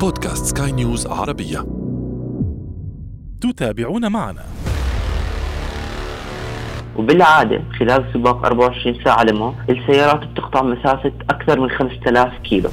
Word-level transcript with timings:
بودكاست 0.00 0.58
سكاي 0.58 0.72
نيوز 0.72 1.06
عربية. 1.06 1.66
تتابعون 3.40 4.12
معنا. 4.12 4.44
وبالعادة 6.96 7.62
خلال 7.78 8.04
سباق 8.14 8.46
24 8.46 9.04
ساعة 9.04 9.22
لومو 9.24 9.54
السيارات 9.70 10.28
بتقطع 10.28 10.62
مسافة 10.62 11.12
أكثر 11.30 11.60
من 11.60 11.70
5000 11.70 12.32
كيلو. 12.38 12.70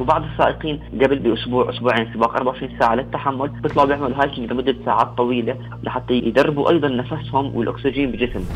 وبعض 0.00 0.22
السائقين 0.24 0.80
قبل 1.02 1.18
بأسبوع 1.18 1.70
أسبوعين 1.70 2.12
سباق 2.14 2.36
24 2.36 2.78
ساعة 2.78 2.94
للتحمل 2.94 3.48
بيطلعوا 3.48 3.88
بيعملوا 3.88 4.22
hiking 4.22 4.52
لمدة 4.52 4.76
ساعات 4.84 5.08
طويلة 5.16 5.56
لحتى 5.82 6.14
يدربوا 6.14 6.70
أيضا 6.70 6.88
نفسهم 6.88 7.56
والأكسجين 7.56 8.12
بجسمهم. 8.12 8.46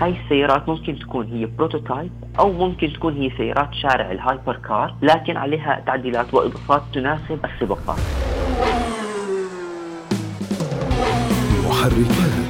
هاي 0.00 0.14
السيارات 0.24 0.68
ممكن 0.68 0.98
تكون 0.98 1.26
هي 1.26 1.46
prototype 1.46 2.10
أو 2.38 2.52
ممكن 2.52 2.92
تكون 2.92 3.16
هي 3.16 3.30
سيارات 3.36 3.74
شارع 3.74 4.12
ال 4.12 4.56
hypercar 4.56 4.94
لكن 5.02 5.36
عليها 5.36 5.82
تعديلات 5.86 6.34
وإضافات 6.34 6.82
تناسب 6.92 7.38
السباقات. 7.44 7.98
محركات. 11.64 12.49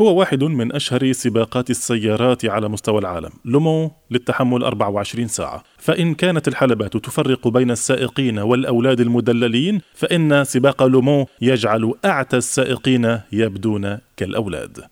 هو 0.00 0.18
واحد 0.18 0.44
من 0.44 0.72
أشهر 0.72 1.12
سباقات 1.12 1.70
السيارات 1.70 2.44
على 2.44 2.68
مستوى 2.68 2.98
العالم 2.98 3.30
لومو 3.44 3.90
للتحمل 4.10 4.62
24 4.62 5.28
ساعة. 5.28 5.62
فإن 5.78 6.14
كانت 6.14 6.48
الحلبات 6.48 6.96
تفرق 6.96 7.48
بين 7.48 7.70
السائقين 7.70 8.38
والأولاد 8.38 9.00
المدللين 9.00 9.80
فإن 9.94 10.44
سباق 10.44 10.82
لومو 10.82 11.26
يجعل 11.40 11.94
أعتى 12.04 12.36
السائقين 12.36 13.20
يبدون 13.32 13.98
كالأولاد. 14.16 14.84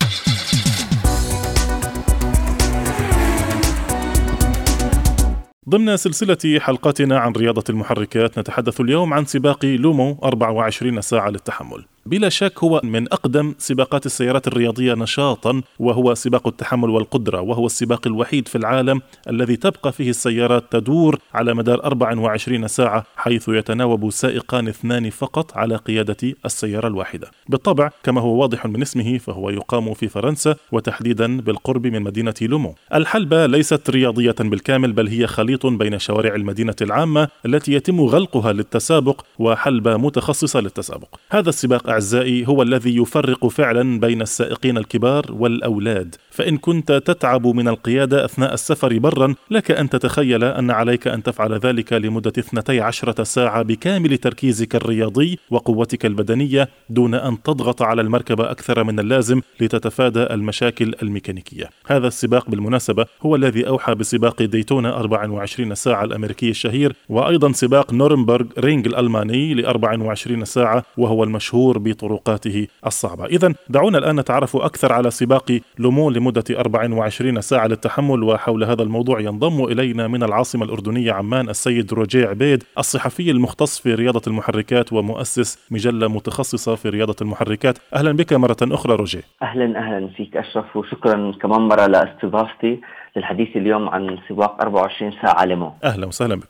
ضمن 5.69 5.97
سلسلة 5.97 6.61
حلقاتنا 6.61 7.19
عن 7.19 7.33
رياضة 7.33 7.65
المحركات 7.71 8.39
نتحدث 8.39 8.81
اليوم 8.81 9.15
عن 9.15 9.25
سباق 9.25 9.65
لومو 9.65 10.19
24 10.23 11.01
ساعة 11.01 11.29
للتحمل. 11.29 11.85
بلا 12.07 12.29
شك 12.29 12.65
هو 12.65 12.81
من 12.85 13.13
أقدم 13.13 13.55
سباقات 13.59 14.07
السيارات 14.07 14.47
الرياضية 14.49 14.95
نشاطا 14.95 15.63
وهو 15.79 16.15
سباق 16.15 16.47
التحمل 16.47 16.91
والقدرة 16.91 17.41
وهو 17.41 17.67
السباق 17.67 18.07
الوحيد 18.07 18.49
في 18.49 18.59
العالم 18.59 19.01
الذي 19.31 19.57
تبقى 19.57 19.93
فيه 19.93 20.11
السيارات 20.11 20.65
تدور 20.71 21.19
على 21.35 21.55
مدار 21.55 21.85
24 21.85 22.69
ساعة 22.69 23.05
حيث 23.17 23.49
يتناوب 23.49 24.11
سائقان 24.11 24.69
اثنان 24.69 25.11
فقط 25.11 25.57
على 25.57 25.77
قيادة 25.77 26.17
السيارة 26.45 26.89
الواحدة. 26.89 27.31
بالطبع 27.49 27.91
كما 28.03 28.21
هو 28.21 28.41
واضح 28.41 28.67
من 28.67 28.83
اسمه 28.83 29.19
فهو 29.19 29.51
يقام 29.51 29.95
في 29.95 30.09
فرنسا 30.09 30.57
وتحديدا 30.73 31.41
بالقرب 31.41 31.87
من 31.87 32.03
مدينة 32.03 32.35
لومو. 32.43 32.75
الحلبة 32.95 33.47
ليست 33.47 33.91
رياضية 33.91 34.35
بالكامل 34.41 34.93
بل 34.93 35.09
هي 35.09 35.27
خليط 35.27 35.67
بين 35.67 35.99
شوارع 35.99 36.35
المدينة 36.35 36.77
العامة 36.83 37.29
التي 37.47 37.73
يتم 37.73 38.01
غلقها 38.01 38.53
للتسابق 38.53 39.21
وحلبة 39.39 39.97
متخصصة 39.97 40.61
للتسابق. 40.61 41.09
هذا 41.31 41.49
السباق 41.49 41.94
أعزائي 41.95 42.49
هو 42.49 42.63
الذي 42.63 42.97
يفرق 42.97 43.47
فعلا 43.47 44.01
بين 44.01 44.23
السائقين 44.23 44.79
الكبار 44.79 45.33
والأولاد. 45.33 46.15
فإن 46.31 46.57
كنت 46.57 46.93
تتعب 46.93 47.47
من 47.47 47.69
القيادة 47.69 48.25
أثناء 48.25 48.55
السفر 48.55 48.99
برا 48.99 49.35
لك 49.51 49.71
أن 49.71 49.89
تتخيل 49.89 50.45
أن 50.45 50.71
عليك 50.71 51.09
أن 51.09 51.23
تفعل 51.23 51.55
ذلك 51.55 51.93
لمدة 51.93 52.33
12 52.39 53.25
ساعة 53.25 53.63
بكامل 53.63 54.19
تركيزك 54.19 54.75
الرياضي 54.75 55.39
وقوتك 55.51 56.07
البدنية 56.07 56.69
دون 56.91 57.15
أن 57.15 57.43
تضغط 57.43 57.83
على 57.83 58.03
المركبة 58.03 58.51
أكثر 58.51 58.85
من 58.85 59.01
اللازم 59.01 59.41
لتتفادى 59.61 60.23
المشاكل 60.23 60.95
الميكانيكية. 61.03 61.71
هذا 61.87 62.07
السباق 62.07 62.51
بالمناسبة 62.51 63.07
هو 63.23 63.37
الذي 63.37 63.69
أوحى 63.69 63.95
بسباق 63.95 64.43
ديتونا 64.43 64.97
24 64.97 65.75
ساعة 65.75 66.05
الأمريكي 66.05 66.51
الشهير 66.51 66.97
وأيضا 67.09 67.53
سباق 67.53 67.93
نورنبرغ 67.93 68.47
رينج 68.59 68.87
الألماني 68.87 69.55
ل 69.55 69.67
24 69.67 70.45
ساعة 70.45 70.85
وهو 70.97 71.25
المشهور 71.25 71.79
بطرقاته 71.85 72.67
الصعبة. 72.87 73.25
إذا 73.27 73.55
دعونا 73.69 73.99
الآن 73.99 74.21
نتعرف 74.21 74.57
أكثر 74.57 74.93
على 74.93 75.11
سباق 75.11 75.61
لومو 75.79 76.11
لمدة 76.11 76.45
24 76.51 77.41
ساعة 77.41 77.67
للتحمل 77.67 78.23
وحول 78.23 78.65
هذا 78.65 78.83
الموضوع 78.83 79.21
ينضم 79.21 79.65
إلينا 79.65 80.09
من 80.09 80.23
العاصمة 80.23 80.65
الأردنية 80.65 81.13
عمان 81.13 81.49
السيد 81.49 81.93
روجيه 81.93 82.27
عبيد 82.27 82.63
الصحفي 82.79 83.31
المختص 83.31 83.79
في 83.79 83.95
رياضة 83.95 84.23
المحركات 84.27 84.93
ومؤسس 84.93 85.59
مجلة 85.71 86.09
متخصصة 86.09 86.75
في 86.75 86.89
رياضة 86.89 87.17
المحركات. 87.23 87.79
أهلا 87.95 88.13
بك 88.13 88.33
مرة 88.33 88.57
أخرى 88.63 88.95
روجيه 88.95 89.23
أهلا 89.43 89.79
أهلا 89.79 90.09
فيك 90.17 90.37
أشرف 90.37 90.77
وشكرا 90.77 91.33
كمان 91.43 91.61
مرة 91.61 91.87
لأستضافتي 91.87 92.81
للحديث 93.17 93.57
اليوم 93.57 93.89
عن 93.89 94.19
سباق 94.29 94.61
24 94.61 95.13
ساعة 95.23 95.45
لمو 95.45 95.73
أهلا 95.85 96.07
وسهلا 96.07 96.35
بك. 96.35 96.49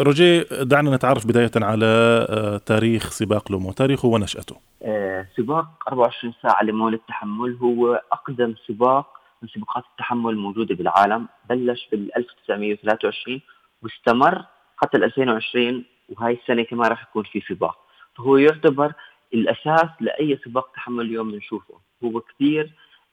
روجيه 0.00 0.42
دعنا 0.62 0.96
نتعرف 0.96 1.26
بداية 1.26 1.50
على 1.56 1.86
آه، 2.30 2.56
تاريخ 2.56 3.10
سباق 3.10 3.52
لومو. 3.52 3.72
تاريخه 3.72 4.08
ونشأته. 4.08 4.56
آه، 4.82 5.26
سباق 5.36 5.66
24 5.88 6.34
ساعة 6.42 6.62
لمول 6.64 6.94
التحمل. 6.94 7.58
هو 7.62 8.02
أقدم 8.12 8.54
سباق 8.68 9.06
من 9.42 9.48
سباقات 9.48 9.84
التحمل 9.92 10.30
الموجودة 10.30 10.74
بالعالم. 10.74 11.28
بلش 11.48 11.88
بال 11.92 12.16
1923 12.16 13.40
واستمر 13.82 14.44
حتى 14.76 14.96
ال 14.96 15.04
2020 15.04 15.84
وهي 16.08 16.32
السنة 16.42 16.62
كمان 16.62 16.90
راح 16.90 17.02
يكون 17.02 17.24
في 17.24 17.40
سباق. 17.48 17.78
فهو 18.16 18.36
يعتبر 18.36 18.92
الأساس 19.34 19.90
لأي 20.00 20.38
سباق 20.44 20.72
تحمل 20.74 21.04
اليوم 21.06 21.32
بنشوفه. 21.32 21.74
هو 22.04 22.20
كثير 22.20 22.72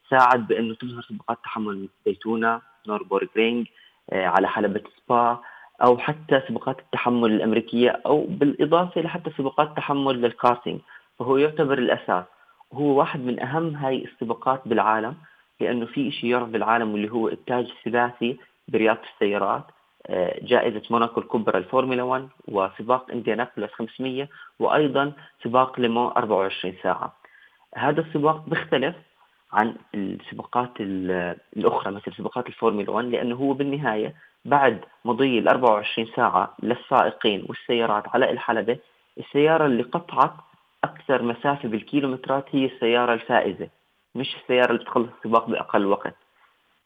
ساعد 0.10 0.48
بأنه 0.48 0.76
تظهر 0.76 1.02
سباقات 1.10 1.38
تحمل 1.44 1.90
بنوربورغ 2.06 3.28
رينج 3.38 3.68
على 4.14 4.48
حلبة 4.48 4.82
سبا. 5.08 5.42
أو 5.82 5.98
حتى 5.98 6.42
سباقات 6.48 6.80
التحمل 6.80 7.32
الأمريكية 7.32 8.02
أو 8.06 8.26
بالإضافة 8.30 9.02
لحتى 9.02 9.32
سباقات 9.38 9.78
تحمل 9.78 10.22
للكارتينج 10.22 10.80
فهو 11.20 11.38
يعتبر 11.38 11.78
الأساس. 11.78 12.26
وهو 12.72 13.00
واحد 13.00 13.20
من 13.20 13.40
أهم 13.40 13.76
هاي 13.76 14.06
السباقات 14.06 14.62
بالعالم 14.66 15.16
لأنه 15.60 15.86
في 15.86 16.12
شيء 16.12 16.30
يعرف 16.30 16.50
بالعالم 16.50 16.94
واللي 16.94 17.12
هو 17.12 17.28
التاج 17.28 17.72
الثلاثي 17.78 18.38
برياضة 18.68 19.02
السيارات 19.14 19.64
آه، 20.08 20.40
جائزة 20.42 20.82
موناكو 20.90 21.20
الكبرى 21.20 21.58
الفورمولا 21.58 22.04
1 22.04 22.30
وسباق 22.48 23.12
انديانابوليس 23.12 23.72
500 23.72 24.28
وأيضا 24.60 25.12
سباق 25.44 25.80
لومو 25.80 26.08
24 26.08 26.76
ساعة. 26.84 27.14
هذا 27.76 28.02
السباق 28.02 28.50
بيختلف 28.50 28.96
عن 29.54 29.76
السباقات 29.96 30.72
الأخرى 30.80 31.92
مثل 31.94 32.14
سباقات 32.14 32.48
الفورمولا 32.48 32.92
1 32.92 33.06
لأنه 33.08 33.36
هو 33.36 33.54
بالنهاية 33.54 34.16
بعد 34.46 34.80
مضي 35.06 35.40
ال 35.40 35.48
24 35.48 36.08
ساعة 36.16 36.56
للسائقين 36.64 37.46
والسيارات 37.50 38.08
على 38.08 38.32
الحلبة 38.32 38.78
السيارة 39.18 39.66
اللي 39.66 39.84
قطعت 39.84 40.34
أكثر 40.84 41.24
مسافة 41.24 41.70
بالكيلومترات 41.70 42.46
هي 42.52 42.66
السيارة 42.66 43.14
الفائزة 43.14 43.70
مش 44.16 44.36
السيارة 44.36 44.72
اللي 44.72 44.84
تخلص 44.86 45.10
السباق 45.18 45.50
بأقل 45.50 45.86
وقت. 45.86 46.16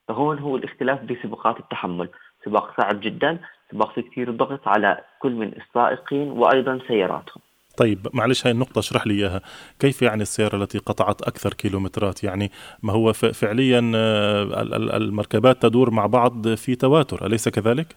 فهون 0.08 0.40
هو 0.40 0.56
الاختلاف 0.56 1.02
بسباقات 1.04 1.60
التحمل. 1.60 2.10
سباق 2.46 2.82
صعب 2.82 3.00
جدا 3.00 3.40
سباق 3.72 3.94
فيه 3.94 4.02
كثير 4.02 4.32
ضغط 4.32 4.68
على 4.68 5.02
كل 5.20 5.32
من 5.32 5.48
السائقين 5.48 6.32
وأيضا 6.32 6.80
سياراتهم. 6.88 7.42
طيب 7.80 8.08
معلش 8.14 8.48
هاي 8.48 8.52
النقطة 8.52 8.80
اشرح 8.80 9.08
لي 9.08 9.14
إياها. 9.14 9.42
كيف 9.80 10.02
يعني 10.02 10.22
السيارة 10.22 10.56
التي 10.56 10.78
قطعت 10.78 11.22
أكثر 11.22 11.54
كيلومترات؟ 11.54 12.24
يعني 12.24 12.52
ما 12.84 12.94
هو 12.94 13.14
فعليا 13.14 13.92
آه، 13.96 14.62
المركبات 14.98 15.62
تدور 15.62 15.92
مع 15.92 16.06
بعض 16.06 16.48
في 16.48 16.76
تواتر 16.76 17.26
أليس 17.26 17.50
كذلك؟ 17.50 17.96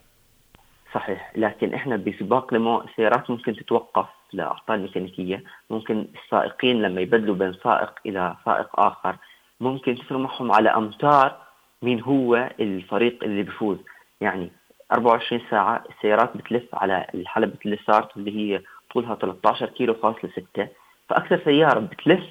صحيح 0.95 1.33
لكن 1.37 1.75
إحنا 1.75 1.97
بسباق 1.97 2.55
لمو 2.55 2.81
السيارات 2.81 3.31
ممكن 3.31 3.57
تتوقف. 3.57 4.07
لاعطال 4.33 4.83
ميكانيكية. 4.83 5.45
ممكن 5.71 6.07
السائقين 6.25 6.83
لما 6.83 7.01
يبدلوا 7.01 7.35
بين 7.35 7.53
سائق 7.65 7.93
إلى 8.07 8.37
سائق 8.45 8.81
آخر 8.81 9.17
ممكن 9.61 9.95
تصير 9.95 10.19
معهم 10.19 10.53
على 10.53 10.69
أمتار 10.69 11.37
مين 11.83 12.01
هو 12.03 12.51
الفريق 12.61 13.25
اللي 13.25 13.43
بيفوز 13.43 13.79
يعني 14.21 14.51
24 14.93 15.43
ساعة 15.51 15.85
السيارات 15.91 16.37
بتلف 16.37 16.75
على 16.75 17.07
الحلبة 17.15 17.59
لاسارت 17.67 18.17
اللي 18.17 18.37
هي 18.37 18.63
طولها 18.93 19.15
13 19.15 19.67
كيلو 19.67 19.95
فاصلة 19.95 20.31
6 20.55 20.69
فأكثر 21.09 21.41
سيارة 21.45 21.81
بتلف 21.81 22.25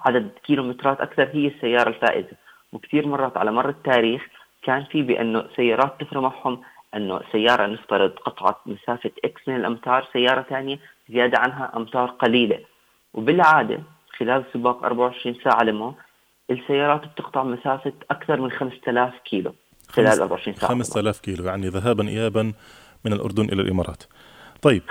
عدد 0.00 0.30
كيلومترات 0.46 1.00
أكثر 1.00 1.28
هي 1.32 1.46
السيارة 1.46 1.88
الفائزة. 1.88 2.36
وكثير 2.72 3.06
مرات 3.06 3.36
على 3.36 3.52
مر 3.52 3.68
التاريخ 3.68 4.22
كان 4.62 4.84
في 4.84 5.02
بأنه 5.02 5.44
سيارات 5.56 6.00
تفرق 6.00 6.20
معهم 6.22 6.62
أنه 6.94 7.20
سيارة 7.32 7.66
نفترض 7.66 8.10
قطعت 8.10 8.56
مسافة 8.66 9.10
X 9.24 9.48
من 9.48 9.56
الأمتار 9.56 10.08
سيارة 10.12 10.42
ثانية 10.42 10.78
زيادة 11.08 11.38
عنها 11.38 11.72
أمتار 11.76 12.06
قليلة. 12.10 12.58
وبالعادة 13.14 13.80
خلال 14.18 14.44
سباق 14.54 14.84
24 14.84 15.36
ساعة 15.44 15.62
لمو 15.62 15.94
السيارات 16.50 17.00
بتقطع 17.06 17.44
مسافة 17.44 17.92
أكثر 18.10 18.40
من 18.40 18.50
5000 18.50 19.14
كيلو 19.24 19.54
خلال 19.88 20.20
24 20.20 20.56
ساعة. 20.56 20.70
5000 20.70 21.20
كيلو 21.20 21.44
يعني 21.44 21.68
ذهابا 21.68 22.08
ايابا 22.08 22.52
من 23.04 23.12
الأردن 23.12 23.44
إلى 23.44 23.62
الإمارات. 23.62 24.02
طيب 24.62 24.82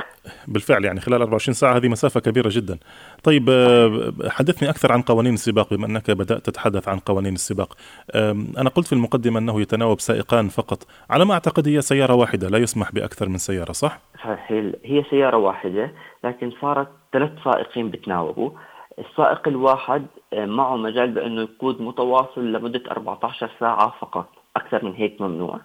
بالفعل 0.48 0.86
يعني 0.86 1.00
خلال 1.00 1.22
24 1.22 1.54
ساعة 1.54 1.78
هذه 1.78 1.88
مسافة 1.88 2.20
كبيرة 2.20 2.50
جدا. 2.52 2.78
طيب 3.24 3.50
آه، 3.50 4.14
حدثني 4.30 4.70
أكثر 4.70 4.92
عن 4.92 5.02
قوانين 5.02 5.34
السباق 5.34 5.74
بما 5.74 5.86
أنك 5.86 6.12
بدأت 6.12 6.46
تتحدث 6.46 6.88
عن 6.88 7.00
قوانين 7.00 7.34
السباق. 7.34 7.74
أنا 8.58 8.70
قلت 8.70 8.88
في 8.88 8.94
المقدمة 8.94 9.40
أنه 9.40 9.62
يتناوب 9.62 10.00
سائقان 10.00 10.48
فقط. 10.48 10.84
على 11.10 11.26
ما 11.26 11.34
أعتقد 11.34 11.68
هي 11.68 11.82
سيارة 11.82 12.14
واحدة 12.14 12.50
لا 12.50 12.58
يسمح 12.58 12.92
بأكثر 12.92 13.30
من 13.30 13.38
سيارة 13.38 13.72
صح؟ 13.72 14.00
صحيح 14.16 14.52
هي 14.86 15.04
سيارة 15.10 15.38
واحدة 15.38 15.92
لكن 16.24 16.52
صارت 16.62 16.88
ثلاث 17.14 17.32
سائقين 17.44 17.90
بتناوبوا. 17.90 18.52
السائق 19.00 19.48
الواحد 19.48 20.06
آه، 20.34 20.46
معه 20.46 20.76
مجال 20.76 21.12
بأنه 21.12 21.42
يقود 21.42 21.82
متواصل 21.82 22.52
لمدة 22.52 22.82
14 22.92 23.50
ساعة 23.60 23.94
فقط 24.02 24.30
أكثر 24.56 24.86
من 24.86 24.94
هيك 24.94 25.22
ممنوع. 25.22 25.60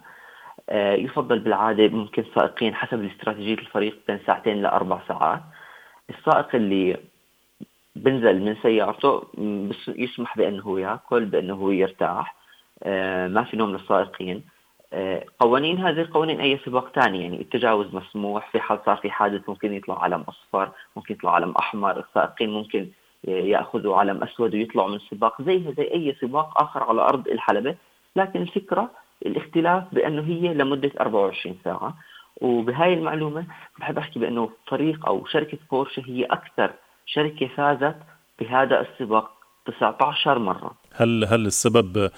يفضل 0.73 1.39
بالعادة 1.39 1.89
ممكن 1.89 2.25
سائقين 2.35 2.75
حسب 2.75 3.05
استراتيجية 3.05 3.55
الفريق 3.55 3.99
بين 4.09 4.19
ساعتين 4.27 4.63
لأربع 4.63 5.01
ساعات. 5.09 5.41
السائق 6.11 6.55
اللي 6.55 6.97
بنزل 7.97 8.41
من 8.41 8.57
سيارته 8.63 9.23
يسمح 9.89 10.39
بأنه 10.39 10.63
هو 10.63 10.79
يأكل 10.79 11.25
بأنه 11.25 11.55
هو 11.55 11.71
يرتاح 11.71 12.37
آه، 12.83 13.29
ما 13.29 13.45
في 13.45 13.57
نوم 13.57 13.73
للسائقين. 13.73 14.45
آه، 14.93 15.25
قوانين 15.41 15.79
هذه 15.79 16.09
قوانين 16.15 16.41
أي 16.41 16.59
سباق 16.65 16.93
ثاني 16.95 17.23
يعني 17.23 17.41
التجاوز 17.41 17.95
مسموح 17.95 18.51
في 18.51 18.61
حال 18.61 18.79
صار 18.87 18.97
في 18.97 19.11
حادث 19.11 19.49
ممكن 19.49 19.73
يطلع 19.73 20.03
علم 20.03 20.25
أصفر 20.29 20.71
ممكن 20.97 21.15
يطلع 21.15 21.35
علم 21.35 21.51
أحمر 21.59 22.01
السائقين 22.01 22.51
ممكن 22.51 22.89
يأخذوا 23.25 23.97
علم 23.97 24.23
أسود 24.23 24.55
ويطلعوا 24.55 24.89
من 24.89 24.97
السباق 24.97 25.43
زيها 25.43 25.73
زي 25.73 25.83
أي 25.83 26.17
سباق 26.21 26.63
آخر 26.63 26.83
على 26.83 27.03
أرض 27.03 27.29
الحلبة. 27.29 27.77
لكن 28.17 28.43
الفكرة 28.43 28.91
الاختلاف 29.27 29.85
بأنه 29.93 30.23
هي 30.23 30.55
لمدة 30.55 30.91
24 31.01 31.57
ساعة. 31.65 31.95
وبهاي 32.41 32.95
المعلومة 32.95 33.47
بحب 33.79 33.99
أحكي 33.99 34.19
بأنه 34.19 34.51
فريق 34.67 35.07
أو 35.07 35.27
شركة 35.27 35.59
بورشة 35.71 36.03
هي 36.07 36.25
أكثر 36.25 36.73
شركة 37.07 37.49
فازت 37.57 37.97
بهذا 38.41 38.81
السباق 38.81 39.31
19 39.67 40.39
مرة. 40.39 40.75
هل 40.95 41.25
هل 41.25 41.47
السبب 41.47 42.11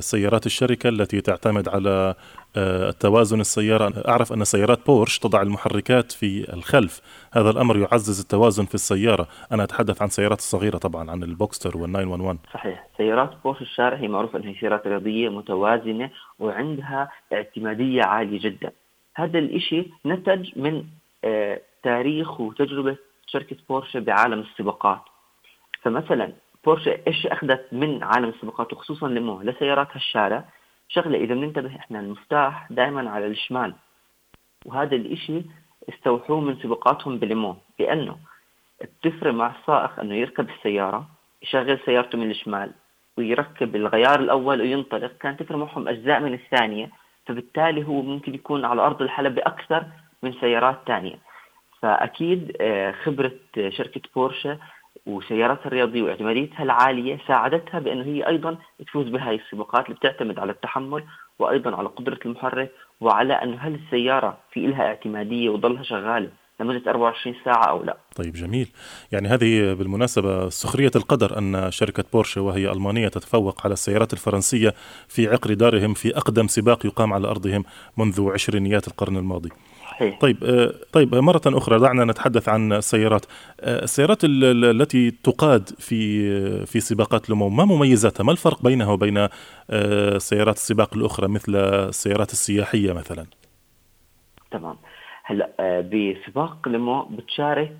سيارات 0.00 0.46
الشركة 0.46 0.88
التي 0.88 1.20
تعتمد 1.20 1.68
على 1.68 2.14
آه، 2.56 2.88
التوازن 2.88 3.40
السيارة. 3.40 4.08
أعرف 4.08 4.32
أن 4.32 4.44
سيارات 4.44 4.86
بورش 4.86 5.18
تضع 5.18 5.42
المحركات 5.42 6.12
في 6.12 6.52
الخلف. 6.52 7.00
هذا 7.32 7.50
الأمر 7.50 7.78
يعزز 7.78 8.20
التوازن 8.20 8.64
في 8.64 8.74
السيارة. 8.74 9.28
أنا 9.52 9.64
أتحدث 9.64 10.02
عن 10.02 10.08
سيارات 10.08 10.38
الصغيرة 10.38 10.78
طبعا 10.78 11.10
عن 11.10 11.22
البوكستر 11.22 11.70
وال911 11.70 12.52
صحيح. 12.54 12.86
سيارات 12.96 13.30
بورش 13.44 13.62
الشارع 13.62 13.96
هي 13.96 14.08
معروفة 14.08 14.38
أنها 14.38 14.60
سيارات 14.60 14.86
رياضية 14.86 15.28
متوازنة 15.28 16.10
وعندها 16.38 17.10
اعتمادية 17.32 18.02
عالية 18.02 18.40
جدا. 18.40 18.72
هذا 19.14 19.38
الإشي 19.38 19.90
نتج 20.06 20.50
من 20.56 20.84
آه، 21.24 21.60
تاريخ 21.82 22.40
وتجربة 22.40 22.96
شركة 23.26 23.56
بورشة 23.68 24.00
بعالم 24.00 24.40
السباقات. 24.40 25.00
فمثلا 25.82 26.32
بورشة 26.64 27.00
إيش 27.06 27.26
أخذت 27.26 27.66
من 27.72 28.02
عالم 28.02 28.28
السباقات 28.28 28.72
وخصوصا 28.72 29.08
لمو 29.08 29.42
لسيارات 29.42 29.88
هالشارع؟ 29.92 30.44
شغلة 30.88 31.18
إذا 31.18 31.34
بننتبه 31.34 31.76
إحنا 31.76 32.00
المفتاح 32.00 32.66
دائما 32.70 33.10
على 33.10 33.26
الشمال. 33.26 33.74
وهذا 34.66 34.96
الإشي 34.96 35.42
استوحوه 35.88 36.40
من 36.40 36.56
سباقاتهم 36.56 37.18
بليمو 37.18 37.56
لأنه 37.78 38.16
بتفرق 38.82 39.34
مع 39.34 39.54
السائق 39.60 40.00
إنه 40.00 40.14
يركب 40.14 40.48
السيارة 40.50 41.08
يشغل 41.42 41.78
سيارته 41.86 42.18
من 42.18 42.30
الشمال 42.30 42.72
ويركب 43.18 43.76
الغيار 43.76 44.20
الأول 44.20 44.60
وينطلق. 44.60 45.12
كانت 45.20 45.42
تفرق 45.42 45.58
معهم 45.58 45.88
أجزاء 45.88 46.20
من 46.20 46.34
الثانية 46.34 46.90
فبالتالي 47.26 47.84
هو 47.84 48.02
ممكن 48.02 48.34
يكون 48.34 48.64
على 48.64 48.82
أرض 48.82 49.02
الحلبة 49.02 49.42
أكثر 49.42 49.84
من 50.22 50.32
سيارات 50.32 50.78
ثانية. 50.86 51.18
فأكيد 51.80 52.56
آه، 52.60 52.92
خبرة 52.92 53.32
شركة 53.68 54.00
بورشة 54.14 54.58
وسياراتها 55.06 55.66
الرياضية 55.66 56.02
واعتماديتها 56.02 56.62
العالية 56.62 57.18
ساعدتها 57.28 57.80
بأنه 57.80 58.04
هي 58.04 58.26
أيضا 58.26 58.58
تفوز 58.86 59.08
بهاي 59.08 59.34
السباقات 59.34 59.84
اللي 59.86 59.96
بتعتمد 59.96 60.38
على 60.38 60.52
التحمل 60.52 61.04
وأيضا 61.38 61.76
على 61.76 61.88
قدرة 61.88 62.18
المحرك 62.26 62.72
وعلى 63.00 63.32
أنه 63.32 63.56
هل 63.60 63.74
السيارة 63.74 64.38
في 64.52 64.66
لها 64.66 64.82
اعتمادية 64.82 65.48
وضلها 65.48 65.82
شغالة 65.82 66.30
لمدة 66.60 66.90
24 66.90 67.36
ساعة 67.44 67.64
أو 67.64 67.84
لا. 67.84 67.96
طيب 68.16 68.32
جميل. 68.32 68.68
يعني 69.12 69.28
هذه 69.28 69.72
بالمناسبة 69.72 70.48
سخرية 70.48 70.90
القدر 70.96 71.38
أن 71.38 71.70
شركة 71.70 72.04
بورشة 72.12 72.40
وهي 72.40 72.72
ألمانية 72.72 73.08
تتفوق 73.08 73.60
على 73.64 73.72
السيارات 73.72 74.12
الفرنسية 74.12 74.74
في 75.08 75.28
عقر 75.28 75.54
دارهم 75.54 75.94
في 75.94 76.16
أقدم 76.16 76.46
سباق 76.46 76.86
يقام 76.86 77.12
على 77.12 77.28
أرضهم 77.28 77.64
منذ 77.98 78.30
عشرينيات 78.32 78.88
القرن 78.88 79.16
الماضي. 79.16 79.48
صحيح. 79.90 80.18
طيب 80.18 80.44
آه، 80.44 80.72
طيب 80.92 81.14
مرة 81.14 81.40
أخرى 81.46 81.78
دعنا 81.78 82.04
نتحدث 82.04 82.48
عن 82.48 82.72
السيارات. 82.72 83.26
آه، 83.60 83.82
السيارات 83.84 84.18
التي 84.24 85.10
تقاد 85.10 85.68
في 85.68 86.66
في 86.66 86.80
سباقات 86.80 87.30
لومو 87.30 87.48
ما 87.48 87.64
مميزاتها؟ 87.64 88.24
ما 88.24 88.32
الفرق 88.32 88.62
بينها 88.62 88.92
وبين 88.92 89.28
آه، 89.70 90.18
سيارات 90.18 90.54
السباق 90.54 90.96
الأخرى 90.96 91.28
مثل 91.28 91.56
السيارات 91.56 92.32
السياحية 92.32 92.92
مثلا؟ 92.92 93.26
تمام. 94.50 94.76
هلأ 95.24 95.80
بسباق 95.80 96.68
لومو 96.68 97.02
بتشارك 97.02 97.76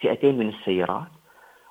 فئتين 0.00 0.38
من 0.38 0.48
السيارات 0.48 1.12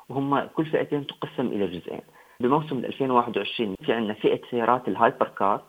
وهم 0.09 0.39
كل 0.39 0.65
فئتين 0.65 1.07
تقسم 1.07 1.47
إلى 1.47 1.67
جزئين. 1.67 2.01
بموسم 2.39 2.77
2021 2.77 3.75
في 3.85 3.94
عندنا 3.94 4.13
فئة 4.13 4.39
سيارات 4.51 4.88
ال 4.88 5.27
hypercar 5.27 5.61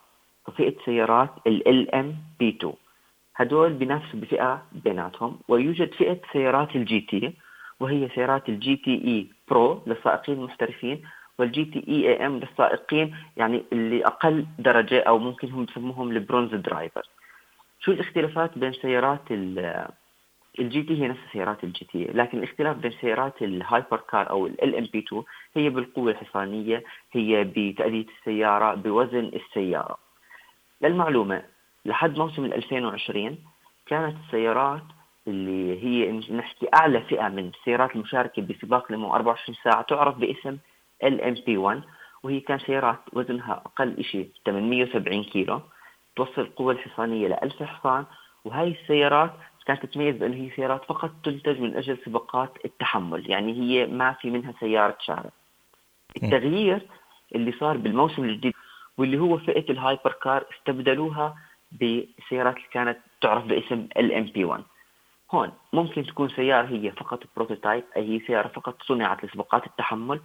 وفئة 0.48 0.74
سيارات 0.84 1.30
ال 1.46 1.94
LMP2 1.94 2.74
هدول 3.36 3.72
بنفس 3.72 4.16
بفئة 4.16 4.62
بيناتهم 4.72 5.38
ويوجد 5.48 5.94
فئة 5.94 6.20
سيارات 6.32 6.76
ال 6.76 7.00
GT 7.00 7.32
وهي 7.80 8.08
سيارات 8.14 8.48
ال 8.48 8.76
GTE 8.76 8.94
Pro 9.04 9.82
للسائقين 9.86 10.38
المحترفين 10.38 11.02
وال 11.38 11.64
GTE 11.64 11.84
Am 11.88 12.38
للسائقين 12.38 13.16
يعني 13.36 13.64
اللي 13.72 14.06
أقل 14.06 14.46
درجة 14.58 15.00
أو 15.00 15.18
ممكن 15.18 15.50
هم 15.50 15.64
بسموهم 15.64 16.10
ال 16.10 16.16
bronze 16.16 16.54
driver 16.54 17.08
شو 17.80 17.92
الاختلافات 17.92 18.58
بين 18.58 18.72
سيارات 18.72 19.20
ال 20.58 20.82
GT 20.82 21.02
هي 21.02 21.08
نفس 21.08 21.20
سيارات 21.32 21.64
ال 21.64 21.84
GT 21.92 22.04
لكن 22.04 22.38
الاختلاف 22.38 22.76
بين 22.76 22.92
سيارات 23.00 23.42
ال 23.42 23.96
hypercar 23.96 24.30
أو 24.30 24.46
ال 24.46 24.76
LMP2 24.76 25.22
هي 25.56 25.70
بالقوة 25.70 26.10
الحصانية 26.10 26.84
هي 27.12 27.44
بتأدية 27.44 28.06
السيارة 28.18 28.74
بوزن 28.74 29.30
السيارة. 29.34 29.98
للمعلومة 30.82 31.42
لحد 31.84 32.18
موسم 32.18 32.44
2020 32.44 33.38
كانت 33.86 34.16
السيارات 34.26 34.82
اللي 35.28 35.84
هي 35.84 36.12
نحكي 36.36 36.68
أعلى 36.74 37.00
فئة 37.00 37.28
من 37.28 37.48
السيارات 37.48 37.96
المشاركة 37.96 38.42
بسباق 38.42 38.92
لمو 38.92 39.14
24 39.14 39.56
ساعة 39.64 39.82
تعرف 39.82 40.16
باسم 40.16 40.58
ال 41.04 41.20
إم 41.20 41.34
بي 41.46 41.56
1 41.56 41.82
وهي 42.22 42.40
كان 42.40 42.58
سيارات 42.58 42.98
وزنها 43.12 43.62
أقل 43.66 44.04
شيء 44.04 44.30
870 44.46 45.24
كيلو 45.24 45.60
توصل 46.16 46.40
القوة 46.42 46.72
الحصانية 46.72 47.28
ل 47.28 47.32
1000 47.32 47.62
حصان 47.62 48.04
وهي 48.44 48.68
السيارات 48.68 49.32
كانت 49.66 49.86
تتميز 49.86 50.16
بأنه 50.16 50.36
هي 50.36 50.50
سيارات 50.56 50.84
فقط 50.84 51.10
تنتج 51.24 51.60
من 51.60 51.76
أجل 51.76 51.98
سباقات 52.04 52.52
التحمل 52.64 53.30
يعني 53.30 53.52
هي 53.52 53.86
ما 53.86 54.12
في 54.12 54.30
منها 54.30 54.54
سيارة 54.60 54.96
شارع. 55.00 55.30
التغيير 56.22 56.86
اللي 57.34 57.52
صار 57.52 57.76
بالموسم 57.76 58.24
الجديد 58.24 58.52
واللي 58.98 59.18
هو 59.18 59.38
فئة 59.38 59.70
ال 59.72 60.12
hypercar 60.12 60.44
استبدلوها 60.58 61.36
بسيارات 61.74 62.56
اللي 62.56 62.68
كانت 62.72 62.98
تعرف 63.20 63.44
باسم 63.44 63.88
ال 63.96 64.12
LMP1 64.12 64.62
هون 65.34 65.52
ممكن 65.72 66.06
تكون 66.06 66.28
سيارة 66.28 66.66
هي 66.66 66.90
فقط 66.90 67.20
prototype 67.36 67.84
أي 67.96 68.08
هي 68.08 68.20
سيارة 68.26 68.48
فقط 68.48 68.82
صنعت 68.82 69.24
لسباقات 69.24 69.66
التحمل 69.66 70.20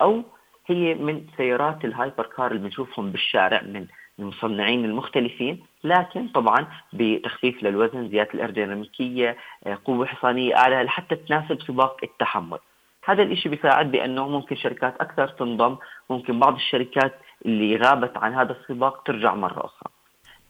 أو 0.00 0.22
هي 0.66 0.94
من 0.94 1.26
سيارات 1.36 1.84
ال 1.84 2.26
hypercar 2.26 2.50
اللي 2.50 2.62
بنشوفهم 2.62 3.10
بالشارع 3.10 3.62
من 3.62 3.86
المصنعين 4.18 4.84
المختلفين. 4.84 5.62
لكن 5.84 6.28
طبعا 6.28 6.66
بتخفيف 6.92 7.62
للوزن 7.62 8.08
زيادة 8.08 8.30
الأيروديناميكية 8.34 9.36
آه، 9.66 9.78
قوة 9.84 10.06
حصانية 10.06 10.56
أعلى 10.56 10.82
لحتى 10.82 11.16
تناسب 11.16 11.62
سباق 11.62 11.96
التحمل. 12.02 12.58
هذا 13.04 13.22
الإشي 13.22 13.48
بيساعد 13.48 13.90
بأنه 13.90 14.28
ممكن 14.28 14.56
شركات 14.56 14.96
أكثر 15.00 15.28
تنضم 15.28 15.76
ممكن 16.10 16.38
بعض 16.38 16.54
الشركات 16.54 17.14
اللي 17.46 17.76
غابت 17.76 18.16
عن 18.16 18.34
هذا 18.34 18.52
السباق 18.52 19.02
ترجع 19.02 19.34
مرة 19.34 19.64
أخرى. 19.64 19.91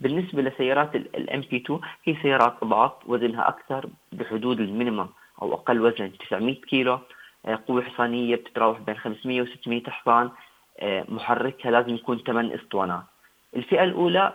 بالنسبة 0.02 0.42
لسيارات 0.42 0.94
ال 0.94 1.40
LMP2 1.40 1.80
هي 2.04 2.16
سيارات 2.22 2.54
اضعف 2.62 2.92
وزنها 3.06 3.48
أكثر 3.48 3.88
بحدود 4.12 4.60
ال 4.60 4.66
minimum 4.66 5.08
أو 5.42 5.54
أقل 5.54 5.80
وزن 5.80 6.12
900 6.18 6.60
كيلو. 6.60 6.98
آه، 7.46 7.58
قوة 7.68 7.82
حصانية 7.82 8.36
بتتراوح 8.36 8.78
بين 8.80 8.96
500 8.96 9.42
و 9.42 9.46
600 9.46 9.82
حصان. 9.90 10.30
آه، 10.80 11.04
محركها 11.08 11.70
لازم 11.70 11.94
يكون 11.94 12.18
8 12.18 12.54
اسطوانات 12.54 13.02
الفئة 13.56 13.84
الأولى 13.84 14.32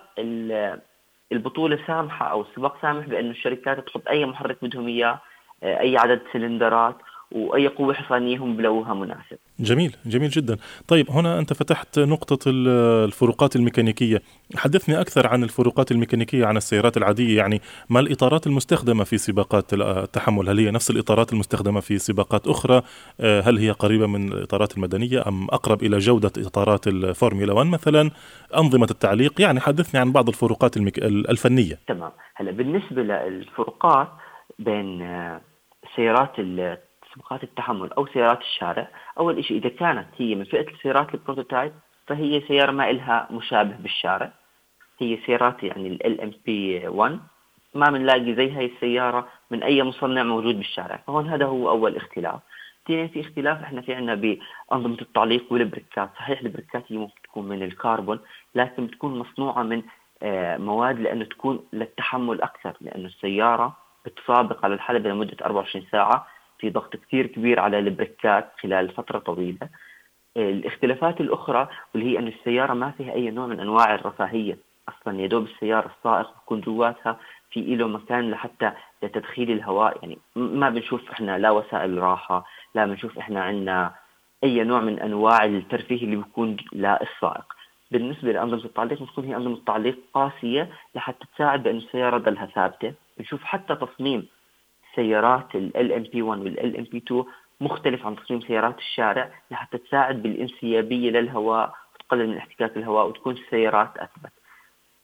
البطولة 1.31 1.79
سامحة 1.87 2.31
أو 2.31 2.41
السباق 2.41 2.81
سامح 2.81 3.07
بأنه 3.07 3.31
الشركات 3.31 3.87
تحط 3.87 4.07
أي 4.07 4.25
محرك 4.25 4.57
بدهم 4.61 4.87
إياه 4.87 5.19
آه، 5.63 5.79
أي 5.79 5.97
عدد 5.97 6.21
سلندرات. 6.33 6.95
واي 7.31 7.67
قوه 7.67 7.93
حصانيه 7.93 8.37
هم 8.37 8.57
بلاقوها 8.57 8.93
مناسب. 8.93 9.37
جميل 9.59 9.95
جميل 10.05 10.29
جدا. 10.29 10.57
طيب 10.87 11.11
هنا 11.11 11.39
أنت 11.39 11.53
فتحت 11.53 11.99
نقطة 11.99 12.39
الفروقات 12.47 13.55
الميكانيكية، 13.55 14.21
حدثني 14.55 15.01
أكثر 15.01 15.27
عن 15.27 15.43
الفروقات 15.43 15.91
الميكانيكية 15.91 16.45
عن 16.45 16.57
السيارات 16.57 16.97
العادية 16.97 17.37
يعني 17.37 17.61
ما 17.89 17.99
الإطارات 17.99 18.47
المستخدمة 18.47 19.03
في 19.03 19.17
سباقات 19.17 19.73
التحمل؟ 19.73 20.49
هل 20.49 20.59
هي 20.59 20.71
نفس 20.71 20.89
الإطارات 20.91 21.33
المستخدمة 21.33 21.79
في 21.79 21.97
سباقات 21.97 22.47
أخرى؟ 22.47 22.81
آه، 23.21 23.41
هل 23.41 23.57
هي 23.57 23.71
قريبة 23.71 24.07
من 24.07 24.31
الإطارات 24.31 24.77
المدنية 24.77 25.27
أم 25.27 25.43
أقرب 25.43 25.83
إلى 25.83 25.97
جودة 25.97 26.31
إطارات 26.37 26.87
الفورمولا 26.87 27.53
1 27.53 27.67
مثلا؟ 27.67 28.11
أنظمة 28.57 28.87
التعليق 28.91 29.41
يعني 29.41 29.59
حدثني 29.59 30.01
عن 30.01 30.11
بعض 30.11 30.27
الفروقات 30.27 30.77
الميك... 30.77 30.99
الفنية. 30.99 31.79
تمام، 31.87 32.11
هلا 32.35 32.51
بالنسبة 32.51 33.01
للفروقات 33.01 34.07
بين 34.59 35.01
آه، 35.01 35.41
سيارات 35.95 36.39
سباقات 37.17 37.43
التحمل 37.43 37.93
أو 37.93 38.07
سيارات 38.07 38.41
الشارع. 38.41 38.87
أول 39.19 39.45
شيء 39.45 39.57
إذا 39.57 39.69
كانت 39.69 40.07
هي 40.17 40.35
من 40.35 40.43
فئة 40.43 40.71
السيارات 40.73 41.13
ال 41.13 41.19
prototype 41.19 41.73
فهي 42.07 42.41
سيارة 42.47 42.71
ما 42.71 42.91
لها 42.91 43.27
مشابه 43.31 43.75
بالشارع. 43.79 44.31
هي 44.99 45.17
سيارات 45.25 45.63
يعني 45.63 45.87
ال 45.87 46.21
LMP 46.21 46.87
1 46.87 47.19
ما 47.73 47.85
بنلاقي 47.89 48.35
زي 48.35 48.51
هاي 48.51 48.65
السيارة 48.65 49.27
من 49.51 49.63
أي 49.63 49.83
مصنع 49.83 50.23
موجود 50.23 50.55
بالشارع. 50.57 51.03
فهون 51.07 51.27
هذا 51.27 51.45
هو 51.45 51.69
أول 51.69 51.95
اختلاف. 51.95 52.39
اثنين 52.85 53.07
في 53.07 53.21
اختلاف 53.21 53.63
إحنا 53.63 53.81
في 53.81 53.93
عندنا 53.93 54.15
بأنظمة 54.15 54.97
التعليق 55.01 55.53
والبريكات 55.53 56.09
صحيح 56.15 56.39
البريكات 56.39 56.83
هي 56.87 56.97
ممكن 56.97 57.21
تكون 57.23 57.47
من 57.47 57.63
الكربون 57.63 58.19
لكن 58.55 58.85
بتكون 58.85 59.19
مصنوعة 59.19 59.63
من 59.63 59.83
آه، 60.23 60.57
مواد 60.57 60.99
لأنه 60.99 61.25
تكون 61.25 61.59
للتحمل 61.73 62.41
أكثر 62.41 62.77
لأنه 62.81 63.07
السيارة 63.07 63.77
بتسابق 64.05 64.65
على 64.65 64.73
الحلبة 64.73 65.09
لمدة 65.09 65.37
24 65.45 65.85
ساعة. 65.91 66.27
في 66.59 66.69
ضغط 66.69 66.95
كثير 66.95 67.27
كبير 67.27 67.59
على 67.59 67.79
البريكات 67.79 68.51
خلال 68.61 68.89
فترة 68.89 69.19
طويلة. 69.19 69.69
الاختلافات 70.37 71.21
الأخرى 71.21 71.67
واللي 71.93 72.13
هي 72.13 72.19
أن 72.19 72.27
السيارة 72.27 72.73
ما 72.73 72.91
فيها 72.91 73.13
أي 73.13 73.31
نوع 73.31 73.47
من 73.47 73.59
أنواع 73.59 73.95
الرفاهية. 73.95 74.57
أصلا 74.89 75.21
يا 75.21 75.27
دوب 75.27 75.45
السيارة 75.45 75.91
السائق 75.97 76.27
بكون 76.27 76.61
جواتها 76.61 77.19
في 77.51 77.75
له 77.75 77.87
مكان 77.87 78.31
لحتى 78.31 78.71
لتدخيل 79.03 79.51
الهواء. 79.51 79.97
يعني 80.01 80.17
ما 80.35 80.69
بنشوف 80.69 81.11
إحنا 81.11 81.37
لا 81.37 81.51
وسائل 81.51 81.97
راحة 81.97 82.45
لا 82.75 82.85
بنشوف 82.85 83.17
إحنا 83.17 83.43
عندنا 83.43 83.95
أي 84.43 84.63
نوع 84.63 84.81
من 84.81 84.99
أنواع 84.99 85.45
الترفيه 85.45 86.03
اللي 86.03 86.15
بيكون 86.15 86.57
للسائق 86.73 87.53
بالنسبة 87.91 88.31
لأنظمة 88.31 88.65
التعليق 88.65 89.03
بتكون 89.03 89.25
هي 89.25 89.35
أنظمة 89.35 89.59
تعليق 89.65 89.99
قاسية 90.13 90.69
لحتى 90.95 91.25
تساعد 91.35 91.63
بأن 91.63 91.77
السيارة 91.77 92.17
ضلها 92.17 92.45
ثابتة. 92.45 92.93
بنشوف 93.17 93.43
حتى 93.43 93.75
تصميم 93.75 94.27
سيارات 94.97 95.55
ال 95.55 95.71
LMP1 95.75 96.37
وال 96.41 96.57
LMP2 96.73 97.11
مختلف 97.61 98.05
عن 98.05 98.15
تصميم 98.15 98.41
سيارات 98.41 98.77
الشارع 98.77 99.31
لحتى 99.51 99.77
تساعد 99.77 100.21
بالانسيابية 100.23 101.09
للهواء 101.09 101.73
وتقلل 101.95 102.29
من 102.29 102.37
احتكاك 102.37 102.77
الهواء 102.77 103.07
وتكون 103.07 103.33
السيارات 103.33 103.97
أثبت. 103.97 104.31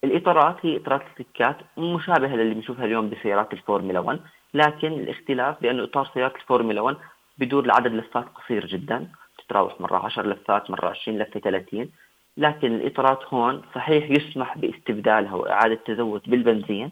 الإطارات 0.04 0.58
هي 0.66 0.78
إطارات 0.78 1.02
السكات 1.12 1.58
مشابهة 1.78 2.36
للي 2.36 2.54
بنشوفها 2.54 2.86
اليوم 2.86 3.10
بسيارات 3.10 3.54
الفورمولا 3.54 4.00
1 4.00 4.20
لكن 4.54 4.88
الاختلاف 4.88 5.62
بأنه 5.62 5.84
إطار 5.84 6.12
سيارة 6.14 6.36
الفورمولا 6.36 6.82
1 6.82 6.98
بدور 7.38 7.66
لعدد 7.66 7.94
لفات 7.94 8.26
قصير 8.36 8.66
جدا 8.66 9.08
تتراوح 9.38 9.82
مرة 9.82 10.06
10 10.06 10.28
لفات 10.28 10.72
مرة 10.72 10.90
20 10.90 11.18
لفة 11.18 11.40
30 11.40 11.90
لكن 12.38 12.76
الإطارات 12.76 13.34
هون 13.34 13.62
صحيح 13.76 14.12
يسمح 14.12 14.58
باستبدالها 14.58 15.36
وإعادة 15.36 15.80
تزود 15.86 16.22
بالبنزين 16.28 16.92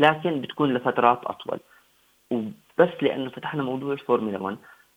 لكن 0.00 0.40
بتكون 0.40 0.74
لفترات 0.74 1.20
أطول. 1.24 1.58
وبس 2.30 3.02
لأنه 3.02 3.30
فتحنا 3.30 3.62
موضوع 3.62 3.92
الفورمولا 3.92 4.42
1 4.42 4.56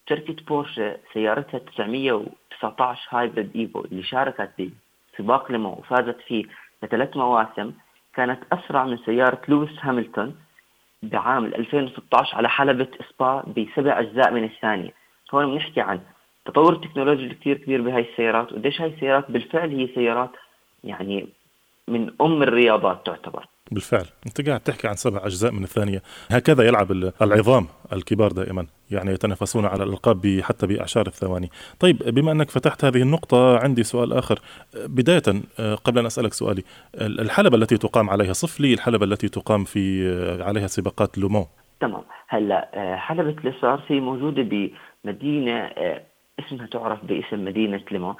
شركة 0.09 0.35
بورشة 0.47 0.97
سيارتها 1.13 1.57
919 1.57 3.07
Hybrid 3.09 3.51
Evo 3.55 3.81
اللي 3.81 4.03
شاركت 4.03 4.71
بسباق 5.13 5.51
لومان 5.51 5.69
وفازت 5.69 6.17
فيه 6.27 6.43
لثلاث 6.83 7.17
مواسم 7.17 7.71
كانت 8.13 8.39
أسرع 8.51 8.83
من 8.85 8.97
سيارة 8.97 9.41
لويس 9.47 9.69
هاملتون 9.81 10.35
بعام 11.03 11.45
2016 11.45 12.37
على 12.37 12.49
حلبة 12.49 12.87
سبا 13.09 13.41
بسبع 13.41 13.99
أجزاء 13.99 14.31
من 14.31 14.43
الثانية. 14.43 14.93
هون 15.33 15.51
بنحكي 15.51 15.81
عن 15.81 15.99
تطور 16.45 16.73
التكنولوجي 16.73 17.29
كثير 17.29 17.57
كبير 17.57 17.81
بهاي 17.81 18.01
السيارات 18.11 18.51
وقديش 18.51 18.81
هاي 18.81 18.89
السيارات 18.89 19.31
بالفعل 19.31 19.69
هي 19.69 19.87
سيارات 19.95 20.31
يعني 20.83 21.27
من 21.87 22.13
أم 22.21 22.43
الرياضات 22.43 23.05
تعتبر. 23.05 23.45
بالفعل. 23.71 24.05
انت 24.27 24.47
قاعد 24.47 24.59
تحكي 24.59 24.87
عن 24.87 24.95
سبع 24.95 25.25
أجزاء 25.25 25.51
من 25.51 25.63
الثانية. 25.63 26.01
هكذا 26.31 26.63
يلعب 26.63 26.91
العظام 27.21 27.67
الكبار 27.93 28.31
دائما 28.31 28.67
يعني 28.91 29.11
يتنافسون 29.11 29.65
على 29.65 29.83
الألقاب 29.83 30.39
حتى 30.43 30.67
بأعشار 30.67 31.07
الثواني. 31.07 31.49
طيب 31.79 31.97
بما 31.97 32.31
أنك 32.31 32.49
فتحت 32.49 32.85
هذه 32.85 33.01
النقطة 33.01 33.57
عندي 33.57 33.83
سؤال 33.83 34.13
آخر. 34.13 34.39
بداية 34.75 35.21
قبل 35.83 35.99
أن 35.99 36.05
أسألك 36.05 36.33
سؤالي 36.33 36.63
الحلبة 36.95 37.57
التي 37.57 37.77
تقام 37.77 38.09
عليها 38.09 38.33
صف 38.33 38.59
لي 38.59 38.73
الحلبة 38.73 39.05
التي 39.05 39.29
تقام 39.29 39.63
في 39.63 40.11
عليها 40.41 40.67
سباقات 40.67 41.17
لومان. 41.17 41.45
تمام. 41.79 42.03
هلا 42.27 42.69
حلبة 42.97 43.49
لا 43.49 43.62
سارت 43.62 43.99
موجودة 43.99 44.71
بمدينة 45.05 45.71
اسمها 46.39 46.65
تعرف 46.65 47.05
باسم 47.05 47.45
مدينة 47.45 47.81
لومان 47.91 48.15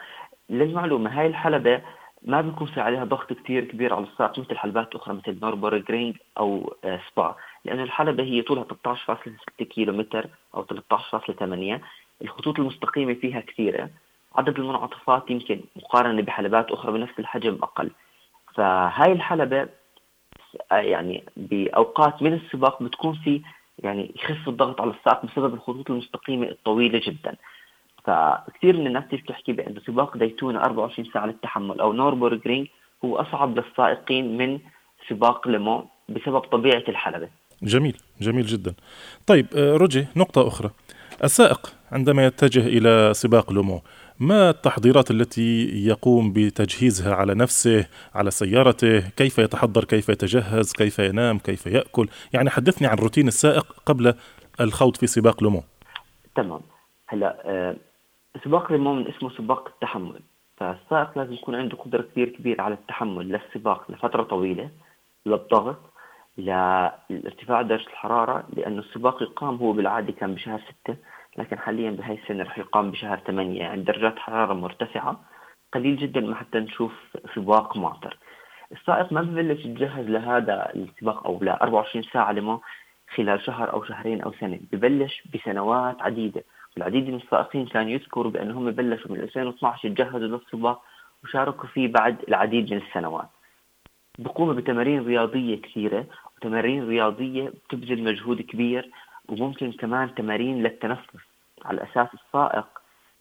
للمعلومة 0.49 1.19
هاي 1.19 1.27
الحلبة 1.27 1.81
ما 2.21 2.41
بيكون 2.41 2.67
في 2.67 2.81
عليها 2.81 3.03
ضغط 3.03 3.33
كثير 3.33 3.65
كبير 3.65 3.93
على 3.93 4.03
السائق 4.03 4.39
مثل 4.39 4.57
حلبات 4.57 4.95
أخرى 4.95 5.13
مثل 5.13 5.39
نوربورغرينغ 5.41 6.15
أو 6.37 6.75
آه، 6.85 6.99
سبا. 7.11 7.35
لأنه 7.65 7.83
الحلبة 7.83 8.23
هي 8.23 8.41
طولها 8.41 8.63
13.6 8.63 9.63
كيلو 9.63 9.93
متر 9.93 10.29
أو 10.55 10.65
13.8 10.65 11.81
الخطوط 12.21 12.59
المستقيمة 12.59 13.13
فيها 13.13 13.39
كثيره 13.39 13.89
عدد 14.35 14.59
المنعطفات 14.59 15.31
يمكن 15.31 15.61
مقارنة 15.75 16.21
بحلبات 16.21 16.71
أخرى 16.71 16.91
بنفس 16.91 17.19
الحجم 17.19 17.57
أقل. 17.63 17.91
فهاي 18.55 19.11
الحلبة 19.11 19.69
آه، 20.71 20.75
يعني 20.75 21.23
بأوقات 21.37 22.21
من 22.21 22.33
السباق 22.33 22.83
بتكون 22.83 23.13
في 23.13 23.41
يعني 23.79 24.11
يخف 24.15 24.49
الضغط 24.49 24.81
على 24.81 24.91
السائق 24.91 25.25
بسبب 25.25 25.53
الخطوط 25.53 25.91
المستقيمة 25.91 26.47
الطويلة 26.47 27.01
جدا. 27.03 27.35
فكثير 28.05 28.77
من 28.77 28.87
الناس 28.87 29.03
بتحكي 29.13 29.53
بأنه 29.53 29.79
سباق 29.87 30.17
ديتونا 30.17 30.65
24 30.65 31.09
ساعة 31.13 31.25
للتحمل 31.25 31.79
أو 31.79 31.93
نوربورغ 31.93 32.39
رينج 32.47 32.67
هو 33.05 33.15
أصعب 33.15 33.59
للسائقين 33.59 34.37
من 34.37 34.59
سباق 35.09 35.47
ليمون 35.47 35.85
بسبب 36.09 36.39
طبيعة 36.39 36.83
الحلبة. 36.87 37.29
جميل 37.63 37.97
جميل 38.21 38.45
جدا. 38.45 38.73
طيب 39.27 39.47
آه، 39.55 39.77
رجي 39.77 40.07
نقطة 40.15 40.47
أخرى. 40.47 40.69
السائق 41.23 41.73
عندما 41.91 42.25
يتجه 42.25 42.67
إلى 42.67 43.13
سباق 43.13 43.51
لومو 43.51 43.81
ما 44.19 44.49
التحضيرات 44.49 45.11
التي 45.11 45.63
يقوم 45.87 46.33
بتجهيزها 46.33 47.15
على 47.15 47.35
نفسه 47.35 47.87
على 48.15 48.31
سيارته؟ 48.31 48.99
كيف 48.99 49.39
يتحضر؟ 49.39 49.83
كيف 49.83 50.09
يتجهز؟ 50.09 50.71
كيف 50.73 50.99
ينام؟ 50.99 51.37
كيف 51.37 51.65
يأكل؟ 51.67 52.07
يعني 52.33 52.49
حدثني 52.49 52.87
عن 52.87 52.97
روتين 52.97 53.27
السائق 53.27 53.65
قبل 53.85 54.13
الخوض 54.61 54.95
في 54.95 55.07
سباق 55.07 55.43
لومو 55.43 55.63
تمام. 56.35 56.61
هلا 57.07 57.37
آه، 57.45 57.75
سباق 58.43 58.71
من 58.71 59.07
اسمه 59.07 59.29
سباق 59.29 59.67
التحمل. 59.67 60.21
فالسائق 60.57 61.17
لازم 61.17 61.33
يكون 61.33 61.55
عنده 61.55 61.77
قدرة 61.77 62.01
كثير 62.01 62.29
كبيرة 62.29 62.61
على 62.61 62.73
التحمل 62.73 63.29
للسباق 63.29 63.91
لفترة 63.91 64.23
طويلة 64.23 64.69
للضغط 65.25 65.77
لارتفاع 66.37 67.61
درجة 67.61 67.87
الحرارة 67.87 68.43
لأنه 68.53 68.79
السباق 68.79 69.23
يقام 69.23 69.55
هو 69.55 69.71
بالعادة 69.71 70.11
كان 70.11 70.33
بشهر 70.35 70.59
ستة 70.59 70.97
لكن 71.37 71.59
حاليا 71.59 71.91
بهاي 71.91 72.19
السنة 72.23 72.43
رح 72.43 72.57
يقام 72.57 72.91
بشهر 72.91 73.19
ثمانية. 73.19 73.59
يعني 73.59 73.81
درجات 73.81 74.19
حرارة 74.19 74.53
مرتفعة 74.53 75.21
قليل 75.73 75.97
جدا 75.97 76.21
ما 76.21 76.35
حتى 76.35 76.59
نشوف 76.59 76.93
سباق 77.35 77.77
معطر 77.77 78.17
السائق 78.71 79.13
ما 79.13 79.21
ببلش 79.21 79.65
يتجهز 79.65 80.05
لهذا 80.05 80.71
السباق 80.75 81.25
أو 81.25 81.39
ل 81.41 81.49
24 81.49 82.03
ساعة 82.03 82.31
لما 82.31 82.59
خلال 83.15 83.41
شهر 83.41 83.73
أو 83.73 83.83
شهرين 83.83 84.21
أو 84.21 84.31
سنة. 84.31 84.59
ببلش 84.71 85.23
بسنوات 85.33 86.01
عديدة. 86.01 86.43
العديد 86.77 87.07
من 87.07 87.15
السائقين 87.15 87.65
كانوا 87.65 87.91
يذكروا 87.91 88.31
بأنهم 88.31 88.71
بلشوا 88.71 89.11
من 89.11 89.19
2012 89.19 89.87
يتجهزوا 89.87 90.19
للسباق 90.19 90.81
وشاركوا 91.23 91.67
فيه 91.69 91.87
بعد 91.87 92.15
العديد 92.27 92.73
من 92.73 92.77
السنوات. 92.81 93.29
بقوموا 94.19 94.53
بتمارين 94.53 95.05
رياضية 95.05 95.61
كثيرة 95.61 96.05
وتمارين 96.37 96.87
رياضية 96.87 97.49
بتبذل 97.49 98.03
مجهود 98.03 98.41
كبير 98.41 98.89
وممكن 99.29 99.71
كمان 99.71 100.15
تمارين 100.15 100.63
للتنفس. 100.63 101.17
على 101.65 101.83
أساس 101.83 102.07
السائق 102.13 102.67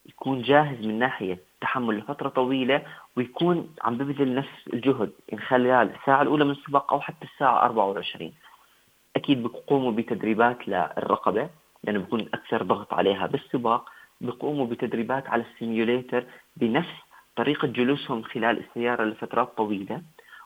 يكون 0.05 0.41
جاهز 0.41 0.85
من 0.85 0.99
ناحية 0.99 1.39
تحمل 1.61 1.97
لفترة 1.97 2.29
طويلة 2.29 2.81
ويكون 3.17 3.75
عم 3.81 3.97
ببذل 3.97 4.35
نفس 4.35 4.67
الجهد 4.73 5.11
من 5.33 5.39
خلال 5.39 5.95
الساعة 5.95 6.21
الأولى 6.21 6.45
من 6.45 6.51
السباق 6.51 6.93
أو 6.93 7.01
حتى 7.01 7.25
الساعة 7.33 7.65
24 7.65 8.33
أكيد 9.15 9.43
بقوموا 9.43 9.91
بتدريبات 9.91 10.67
للرقبة 10.67 11.49
يعني 11.83 11.97
بيكون 11.97 12.21
أكثر 12.33 12.63
ضغط 12.63 12.93
عليها 12.93 13.27
بالسباق 13.27 13.89
بيقوموا 14.21 14.65
بتدريبات 14.65 15.27
على 15.29 15.43
السيميوليتر 15.43 16.23
بنفس 16.57 16.95
طريقة 17.35 17.67
جلوسهم 17.67 18.23
خلال 18.23 18.63
السيارة 18.63 19.03
لفترات 19.03 19.57
طويلة. 19.57 20.01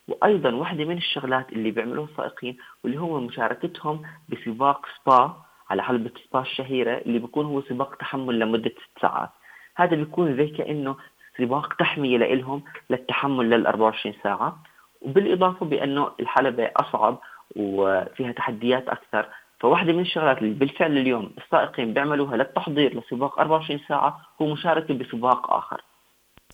وأيضا 0.08 0.52
واحدة 0.56 0.86
من 0.86 0.98
الشغلات 0.98 1.54
اللي 1.54 1.72
بيعملوها 1.72 2.08
السائقين 2.10 2.58
واللي 2.84 3.00
هو 3.00 3.20
مشاركتهم 3.20 4.02
بسباق 4.30 4.86
سبا 5.04 5.36
على 5.70 5.84
حلبة 5.84 6.12
سبا 6.30 6.42
الشهيرة 6.42 6.98
اللي 6.98 7.20
بيكون 7.20 7.46
هو 7.46 7.62
سباق 7.62 7.96
تحمل 7.96 8.40
لمدة 8.40 8.70
ست 8.70 9.02
ساعات. 9.02 9.30
هذا 9.76 9.96
بيكون 9.96 10.38
زي 10.38 10.48
كأنه 10.48 10.96
سباق 11.38 11.74
تحمية 11.74 12.18
لإلهم 12.18 12.64
للتحمل 12.90 13.50
لل 13.50 13.68
24 13.68 14.16
ساعة. 14.24 14.58
وبالإضافة 15.02 15.66
بأنه 15.66 16.12
الحلبة 16.20 16.72
أصعب 16.78 17.20
وفيها 17.56 18.32
تحديات 18.32 18.90
أكثر 18.90 19.30
فواحدة 19.60 19.94
من 19.94 20.00
الشغلات 20.00 20.38
اللي 20.38 20.54
بالفعل 20.54 20.98
اليوم 20.98 21.32
السائقين 21.38 21.94
بيعملوها 21.94 22.38
للتحضير 22.38 23.00
لسباق 23.00 23.40
24 23.40 23.80
ساعة 23.88 24.22
هو 24.42 24.48
مشاركة 24.48 24.94
بسباق 24.94 25.54
آخر. 25.54 25.82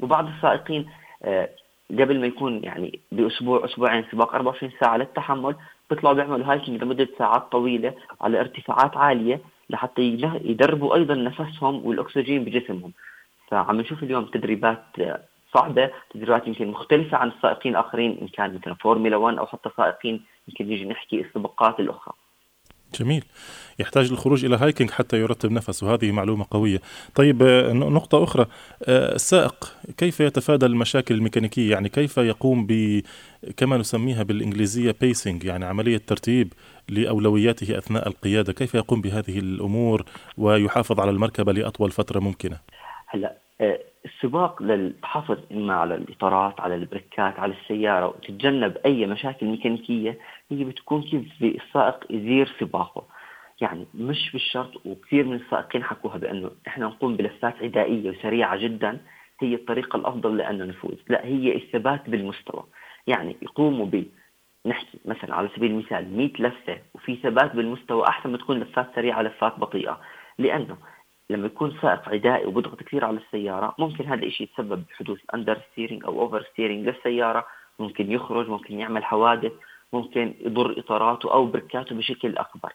وبعض 0.02 0.28
السائقين 0.28 0.90
آه، 1.24 1.50
قبل 1.92 2.20
ما 2.20 2.28
يكون 2.28 2.64
يعني 2.64 3.00
بأسبوع 3.12 3.66
أسبوعين 3.66 4.06
سباق 4.12 4.36
24 4.36 4.72
ساعة 4.80 4.98
للتحمل 4.98 5.56
بيطلعوا 5.90 6.16
بيعملوا 6.16 6.46
hiking 6.46 6.84
لمدة 6.84 7.08
ساعات 7.18 7.42
طويلة 7.52 7.94
على 8.22 8.40
ارتفاعات 8.40 8.98
عالية 8.98 9.42
لحتى 9.70 10.02
يدربوا 10.44 10.96
أيضا 10.96 11.16
نفسهم 11.16 11.86
والأكسجين 11.86 12.44
بجسمهم. 12.44 12.92
فعم 13.48 13.82
نشوف 13.82 14.04
اليوم 14.04 14.26
تدريبات 14.26 14.84
صعبة 15.54 15.92
تدريبات 16.14 16.48
يمكن 16.48 16.68
مختلفة 16.68 17.18
عن 17.18 17.28
السائقين 17.28 17.72
الآخرين 17.72 18.18
إن 18.22 18.28
كان 18.28 18.56
مثلا 18.56 18.74
فورمولا 18.74 19.18
1 19.18 19.38
أو 19.38 19.46
حتى 19.46 19.70
سائقين 19.78 20.26
يمكن 20.48 20.66
نيجي 20.68 20.86
نحكي 20.86 21.22
السباقات 21.22 21.80
الأخرى. 21.80 22.14
جميل. 23.00 23.24
يحتاج 23.80 24.12
للخروج 24.12 24.46
إلى 24.46 24.56
hiking 24.56 24.92
حتى 24.92 25.18
يرتب 25.18 25.52
نفسه. 25.52 25.94
هذه 25.94 26.12
معلومة 26.12 26.46
قوية. 26.52 26.82
طيب 27.16 27.44
آه، 27.44 27.74
نقطة 27.74 28.24
أخرى. 28.24 28.46
آه، 28.84 29.16
السائق 29.16 29.76
كيف 29.98 30.20
يتفادى 30.20 30.66
المشاكل 30.66 31.16
الميكانيكية؟ 31.16 31.72
يعني 31.72 31.90
كيف 31.90 32.18
يقوم 32.18 32.66
ب 32.70 33.02
كما 33.58 33.78
نسميها 33.78 34.24
بالإنجليزية 34.24 34.96
pacing 35.02 35.44
يعني 35.44 35.66
عملية 35.66 36.02
ترتيب 36.08 36.54
لأولوياته 36.90 37.78
أثناء 37.78 38.08
القيادة. 38.08 38.54
كيف 38.54 38.76
يقوم 38.76 39.02
بهذه 39.02 39.40
الأمور 39.40 40.06
ويحافظ 40.38 41.00
على 41.00 41.12
المركبة 41.12 41.52
لأطول 41.54 41.92
فترة 41.92 42.20
ممكنة؟ 42.20 42.58
هلا 43.08 43.38
آه، 43.62 43.80
السباق 44.06 44.64
للحفظ 44.64 45.38
إما 45.52 45.74
على 45.74 45.96
الإطارات 45.96 46.60
على 46.60 46.76
البريكات 46.76 47.40
على 47.40 47.54
السيارة 47.54 48.08
وتتجنب 48.08 48.78
أي 48.86 49.06
مشاكل 49.06 49.46
ميكانيكية 49.46 50.18
هي 50.52 50.64
بتكون 50.64 51.02
كيف 51.02 51.26
السائق 51.42 52.06
يدير 52.10 52.56
سباقه. 52.60 53.04
يعني 53.62 53.88
مش 53.94 54.32
بالشرط 54.32 54.86
وكثير 54.86 55.26
من 55.26 55.36
السائقين 55.36 55.84
حكوها 55.84 56.18
بأنه 56.18 56.52
إحنا 56.68 56.86
نقوم 56.86 57.16
بلفات 57.16 57.56
عدائية 57.62 58.10
وسريعة 58.10 58.58
جدا 58.58 58.98
هي 59.42 59.56
الطريقة 59.56 59.98
الأفضل 59.98 60.38
لأنه 60.38 60.66
نفوز، 60.66 60.98
لا 61.10 61.26
هي 61.26 61.56
الثبات 61.56 62.10
بالمستوى، 62.10 62.64
يعني 63.08 63.38
يقوموا 63.42 63.86
ب 63.86 64.06
نحكي 64.66 65.00
مثلا 65.06 65.36
على 65.36 65.50
سبيل 65.56 65.72
المثال 65.72 66.18
100 66.18 66.30
لفة 66.40 66.78
وفي 66.94 67.16
ثبات 67.16 67.56
بالمستوى 67.56 68.08
أحسن 68.08 68.32
ما 68.32 68.38
تكون 68.38 68.60
لفات 68.60 68.96
سريعة 68.96 69.22
لفات 69.22 69.60
بطيئة، 69.60 70.02
لأنه 70.38 70.78
لما 71.32 71.46
يكون 71.46 71.78
سائق 71.82 72.10
عدائي 72.10 72.46
وبضغط 72.46 72.84
كثير 72.84 73.06
على 73.06 73.18
السيارة 73.18 73.76
ممكن 73.80 74.06
هذا 74.06 74.24
الشيء 74.26 74.48
يتسبب 74.48 74.84
بحدوث 74.90 75.20
understeering 75.34 76.06
أو 76.06 76.22
oversteering 76.22 76.88
للسيارة 76.88 77.46
ممكن 77.80 78.12
يخرج 78.12 78.50
ممكن 78.50 78.80
يعمل 78.80 79.04
حوادث 79.04 79.52
ممكن 79.94 80.34
يضر 80.40 80.80
إطاراته 80.80 81.34
أو 81.34 81.46
بركاته 81.46 81.96
بشكل 81.96 82.38
أكبر. 82.38 82.74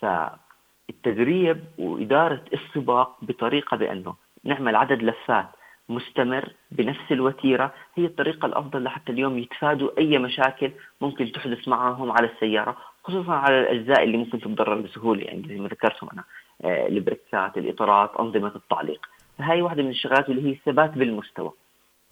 فالتدريب 0.00 1.64
وإدارة 1.78 2.44
السباق 2.52 3.16
بطريقة 3.22 3.76
بأنه 3.76 4.14
نعمل 4.44 4.76
عدد 4.76 5.02
لفات 5.02 5.46
مستمر 5.88 6.52
بنفس 6.70 7.12
الوتيرة 7.12 7.74
هي 7.94 8.04
الطريقة 8.06 8.46
الأفضل 8.46 8.84
لحتى 8.84 9.12
اليوم 9.12 9.38
يتفادوا 9.38 9.90
أي 9.98 10.18
مشاكل 10.18 10.72
ممكن 11.00 11.32
تحدث 11.32 11.68
معهم 11.68 12.12
على 12.12 12.26
السيارة 12.26 12.76
خصوصا 13.04 13.32
على 13.32 13.60
الأجزاء 13.60 14.02
اللي 14.04 14.16
ممكن 14.16 14.40
تتضرر 14.40 14.80
بسهولة 14.80 15.22
يعني 15.22 15.48
زي 15.48 15.58
ما 15.58 15.68
ذكرتهم 15.68 16.10
أنا. 16.12 16.24
آه، 16.64 16.86
البريكات 16.86 17.58
الاطارات 17.58 18.10
أنظمة 18.20 18.52
التعليق. 18.56 19.06
فهي 19.38 19.62
واحدة 19.62 19.82
من 19.82 19.90
الشغلات 19.90 20.28
اللي 20.28 20.48
هي 20.48 20.52
الثبات 20.52 20.90
بالمستوى. 20.90 21.52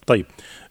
طيب 0.06 0.26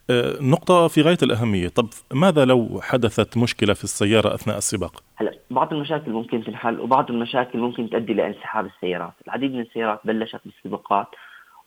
آه، 0.10 0.38
نقطة 0.42 0.88
في 0.88 1.02
غاية 1.02 1.18
الأهمية. 1.24 1.68
طب 1.68 1.90
ماذا 2.14 2.46
لو 2.46 2.80
حدثت 2.82 3.38
مشكلة 3.38 3.74
في 3.74 3.84
السيارة 3.84 4.34
أثناء 4.34 4.58
السباق؟ 4.58 5.04
هلا 5.16 5.34
بعض 5.52 5.74
المشاكل 5.74 6.12
ممكن 6.12 6.44
تنحل 6.44 6.80
وبعض 6.80 7.12
المشاكل 7.12 7.60
ممكن 7.60 7.90
تؤدي 7.90 8.14
لانسحاب 8.14 8.66
السيارات. 8.66 9.14
العديد 9.28 9.54
من 9.54 9.60
السيارات 9.60 10.00
بلشت 10.04 10.42
بالسباقات 10.46 11.08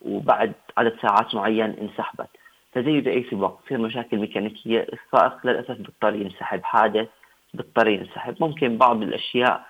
وبعد 0.02 0.52
عدد 0.76 0.96
ساعات 1.02 1.34
معين 1.34 1.70
انسحبت. 1.70 2.28
فزي 2.72 3.00
بأي 3.00 3.26
سباق 3.30 3.60
تصير 3.66 3.78
مشاكل 3.78 4.16
ميكانيكية 4.16 4.80
السائق 4.80 5.46
للأسف 5.46 5.76
بيضطر 5.76 6.14
ينسحب 6.14 6.62
حادث 6.62 7.08
بيضطر 7.54 7.88
ينسحب. 7.88 8.36
ممكن 8.40 8.78
بعض 8.78 9.02
الأشياء 9.02 9.66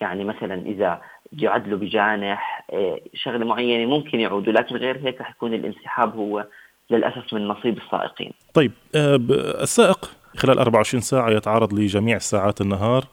يعني 0.00 0.24
مثلا 0.24 0.54
إذا 0.54 1.00
يعدلوا 1.32 1.78
بجانح 1.78 2.66
آه، 2.72 3.00
شغلة 3.14 3.46
معينة 3.46 3.90
ممكن 3.90 4.20
يعودوا 4.20 4.52
لكن 4.52 4.76
غير 4.76 4.98
هيك 5.04 5.20
رح 5.20 5.30
يكون 5.30 5.54
الانسحاب 5.54 6.16
هو 6.16 6.46
للأسف 6.90 7.34
من 7.34 7.48
نصيب 7.48 7.78
السائقين. 7.78 8.32
طيب 8.54 8.72
آه، 8.94 9.16
السائق 9.62 10.10
خلال 10.36 10.58
24 10.58 11.00
ساعة 11.00 11.30
يتعرض 11.30 11.74
لجميع 11.74 12.18
ساعات 12.18 12.60
النهار 12.60 13.04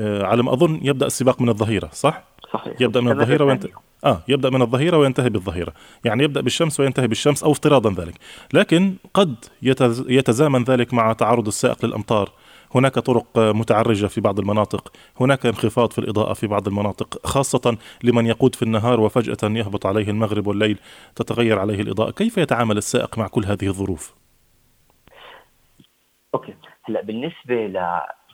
آه، 0.00 0.24
على 0.24 0.42
ما 0.42 0.52
أظن 0.52 0.80
يبدأ 0.82 1.06
السباق 1.06 1.40
من 1.40 1.48
الظهيرة 1.48 1.88
صح؟ 1.92 2.24
صحيح. 2.52 2.74
يبدأ 2.80 3.00
من 3.00 3.12
الظهيرة 3.12 3.44
وينتهي 3.44 3.70
آه 4.04 4.22
يبدأ 4.28 4.50
من 4.50 4.62
الظهيرة 4.62 4.96
وينتهي 4.96 5.30
بالظهيرة، 5.30 5.72
يعني 6.04 6.24
يبدأ 6.24 6.40
بالشمس 6.40 6.80
وينتهي 6.80 7.06
بالشمس 7.06 7.44
أو 7.44 7.52
افتراضا 7.52 8.04
ذلك، 8.04 8.14
لكن 8.52 8.94
قد 9.14 9.34
يتزامن 10.08 10.64
ذلك 10.64 10.94
مع 10.94 11.12
تعرض 11.12 11.46
السائق 11.46 11.84
للأمطار. 11.84 12.32
هناك 12.74 12.94
طرق 12.94 13.26
متعرجة 13.36 14.06
في 14.06 14.20
بعض 14.20 14.38
المناطق 14.38 14.92
هناك 15.20 15.46
انخفاض 15.46 15.92
في 15.92 15.98
الإضاءة 15.98 16.32
في 16.32 16.46
بعض 16.46 16.68
المناطق 16.68 17.26
خاصة 17.26 17.76
لمن 18.04 18.26
يقود 18.26 18.54
في 18.54 18.62
النهار 18.62 19.00
وفجأة 19.00 19.50
يهبط 19.50 19.86
عليه 19.86 20.10
المغرب 20.10 20.46
والليل 20.46 20.78
تتغير 21.16 21.58
عليه 21.58 21.80
الإضاءة 21.80 22.10
كيف 22.10 22.38
يتعامل 22.38 22.76
السائق 22.76 23.18
مع 23.18 23.28
كل 23.28 23.44
هذه 23.44 23.66
الظروف؟ 23.66 24.14
أوكي 26.34 26.54
هلا 26.84 27.02
بالنسبة 27.02 27.54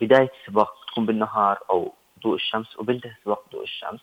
لبداية 0.01 0.31
السباق 0.41 0.73
تكون 0.91 1.05
بالنهار 1.05 1.59
أو 1.69 1.93
ضوء 2.23 2.35
الشمس 2.35 2.79
وبنتهي 2.79 3.11
السباق 3.11 3.43
ضوء 3.51 3.63
الشمس 3.63 3.99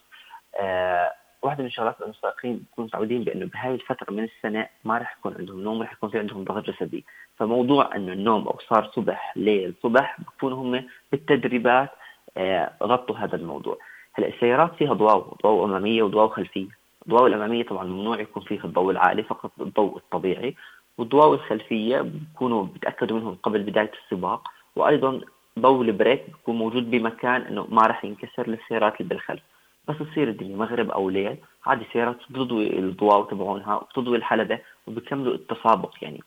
آه 0.60 1.12
واحدة 1.46 1.62
من 1.62 1.66
الشغلات 1.66 2.02
المستائقين 2.02 2.56
بيكونوا 2.56 2.88
متعودين 2.88 3.24
بأنه 3.24 3.46
بهاي 3.46 3.74
الفترة 3.74 4.12
من 4.12 4.24
السنة 4.24 4.68
ما 4.84 4.98
راح 4.98 5.16
يكون 5.18 5.34
عندهم 5.38 5.60
نوم 5.60 5.82
راح 5.82 5.92
يكون 5.92 6.10
في 6.10 6.18
عندهم 6.18 6.44
ضغط 6.44 6.70
جسدي. 6.70 7.04
فموضوع 7.36 7.96
إنه 7.96 8.12
النوم 8.12 8.48
أو 8.48 8.58
صار 8.68 8.90
صبح 8.94 9.32
ليل 9.36 9.74
صبح 9.82 10.16
بكونوا 10.20 10.62
هم 10.62 10.84
بالتدريبات 11.12 11.90
آه، 12.36 12.72
غطوا 12.82 13.16
هذا 13.16 13.36
الموضوع. 13.36 13.78
هلأ 14.14 14.28
السيارات 14.28 14.74
فيها 14.74 14.92
ضوء 14.92 15.36
ضوء 15.42 15.64
أمامية 15.64 16.02
وضوء 16.02 16.28
خلفية. 16.28 16.68
الضوء 17.06 17.26
الأمامية 17.26 17.64
طبعا 17.64 17.84
ممنوع 17.84 18.20
يكون 18.20 18.42
فيها 18.42 18.64
الضوء 18.64 18.90
العالي 18.90 19.22
فقط 19.22 19.50
الضوء 19.60 19.96
الطبيعي. 19.96 20.54
والضوء 20.98 21.34
الخلفية 21.34 22.00
بيكونوا 22.00 22.64
بيتأكدوا 22.64 23.18
منهم 23.18 23.34
قبل 23.42 23.62
بداية 23.62 23.92
السباق. 24.04 24.48
وأيضا 24.76 25.20
ضوء 25.58 25.82
البريك 25.82 26.26
بيكون 26.26 26.56
موجود 26.56 26.90
بمكان 26.90 27.42
إنه 27.42 27.66
ما 27.70 27.82
راح 27.82 28.04
ينكسر 28.04 28.48
للسيارات 28.48 29.00
اللي 29.00 29.08
بالخلف. 29.08 29.42
بس 29.88 29.96
تصير 29.98 30.28
الدنيا 30.28 30.56
مغرب 30.56 30.90
أو 30.90 31.10
ليل 31.10 31.36
عادي 31.66 31.84
السيارات 31.84 32.16
بتضوي 32.30 32.78
الضوء 32.78 33.30
تبعونها 33.30 33.74
وبتضوي 33.74 34.16
الحلبة 34.16 34.58
وبكملوا 34.86 35.34
التسابق. 35.34 35.94
يعني 36.02 36.20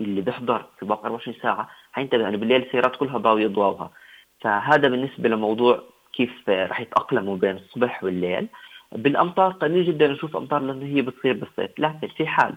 اللي 0.00 0.20
بيحضر 0.20 0.64
سباق 0.80 1.04
24 1.04 1.36
ساعة 1.42 1.68
حينتبه 1.92 2.28
إنه 2.28 2.36
بالليل 2.36 2.62
السيارات 2.62 2.96
كلها 2.96 3.18
ضاوية 3.18 3.46
ضوءها 3.46 3.90
فهذا 4.40 4.88
بالنسبة 4.88 5.28
لموضوع 5.28 5.82
كيف 6.12 6.48
رح 6.48 6.80
يتأقلموا 6.80 7.36
بين 7.36 7.56
الصبح 7.56 8.04
والليل. 8.04 8.48
بالأمطار 8.92 9.52
قليل 9.52 9.84
جدا 9.84 10.08
نشوف 10.08 10.36
أمطار 10.36 10.62
لأنه 10.62 10.86
هي 10.86 11.02
بتصير 11.02 11.32
بالصيف. 11.32 11.70
لكن 11.78 12.08
في 12.08 12.26
حال 12.26 12.54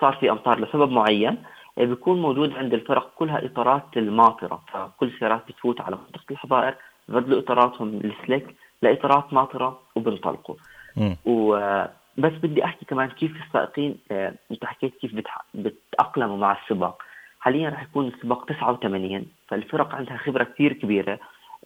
صار 0.00 0.12
في 0.20 0.30
أمطار 0.30 0.60
لسبب 0.60 0.90
معين 0.90 1.42
بيكون 1.76 2.22
موجود 2.22 2.52
عند 2.56 2.74
الفرق 2.74 3.12
كلها 3.16 3.46
إطارات 3.46 3.96
الماطرة. 3.96 4.62
فكل 4.72 5.06
السيارات 5.06 5.42
بتفوت 5.48 5.80
على 5.80 5.96
منطقة 5.96 6.24
الحظائر 6.30 6.74
ببدلوا 7.08 7.38
إطاراتهم 7.38 7.88
السليك 8.04 8.56
لإطارات 8.82 9.32
ماطرة. 9.32 9.85
وبنطلقوا 9.96 10.56
بس 12.18 12.32
بدي 12.32 12.64
أحكي 12.64 12.84
كمان 12.84 13.08
كيف 13.08 13.36
السائقين 13.46 13.98
آه، 14.10 14.34
أنت 14.50 14.64
حكيت 14.64 14.94
كيف 15.00 15.22
بتأقلموا 15.54 16.36
مع 16.36 16.58
السباق. 16.62 17.02
حاليا 17.40 17.68
رح 17.68 17.82
يكون 17.82 18.08
السباق 18.08 18.44
89 18.44 19.26
فالفرق 19.48 19.94
عندها 19.94 20.16
خبرة 20.16 20.44
كثير 20.44 20.72
كبيرة 20.72 21.18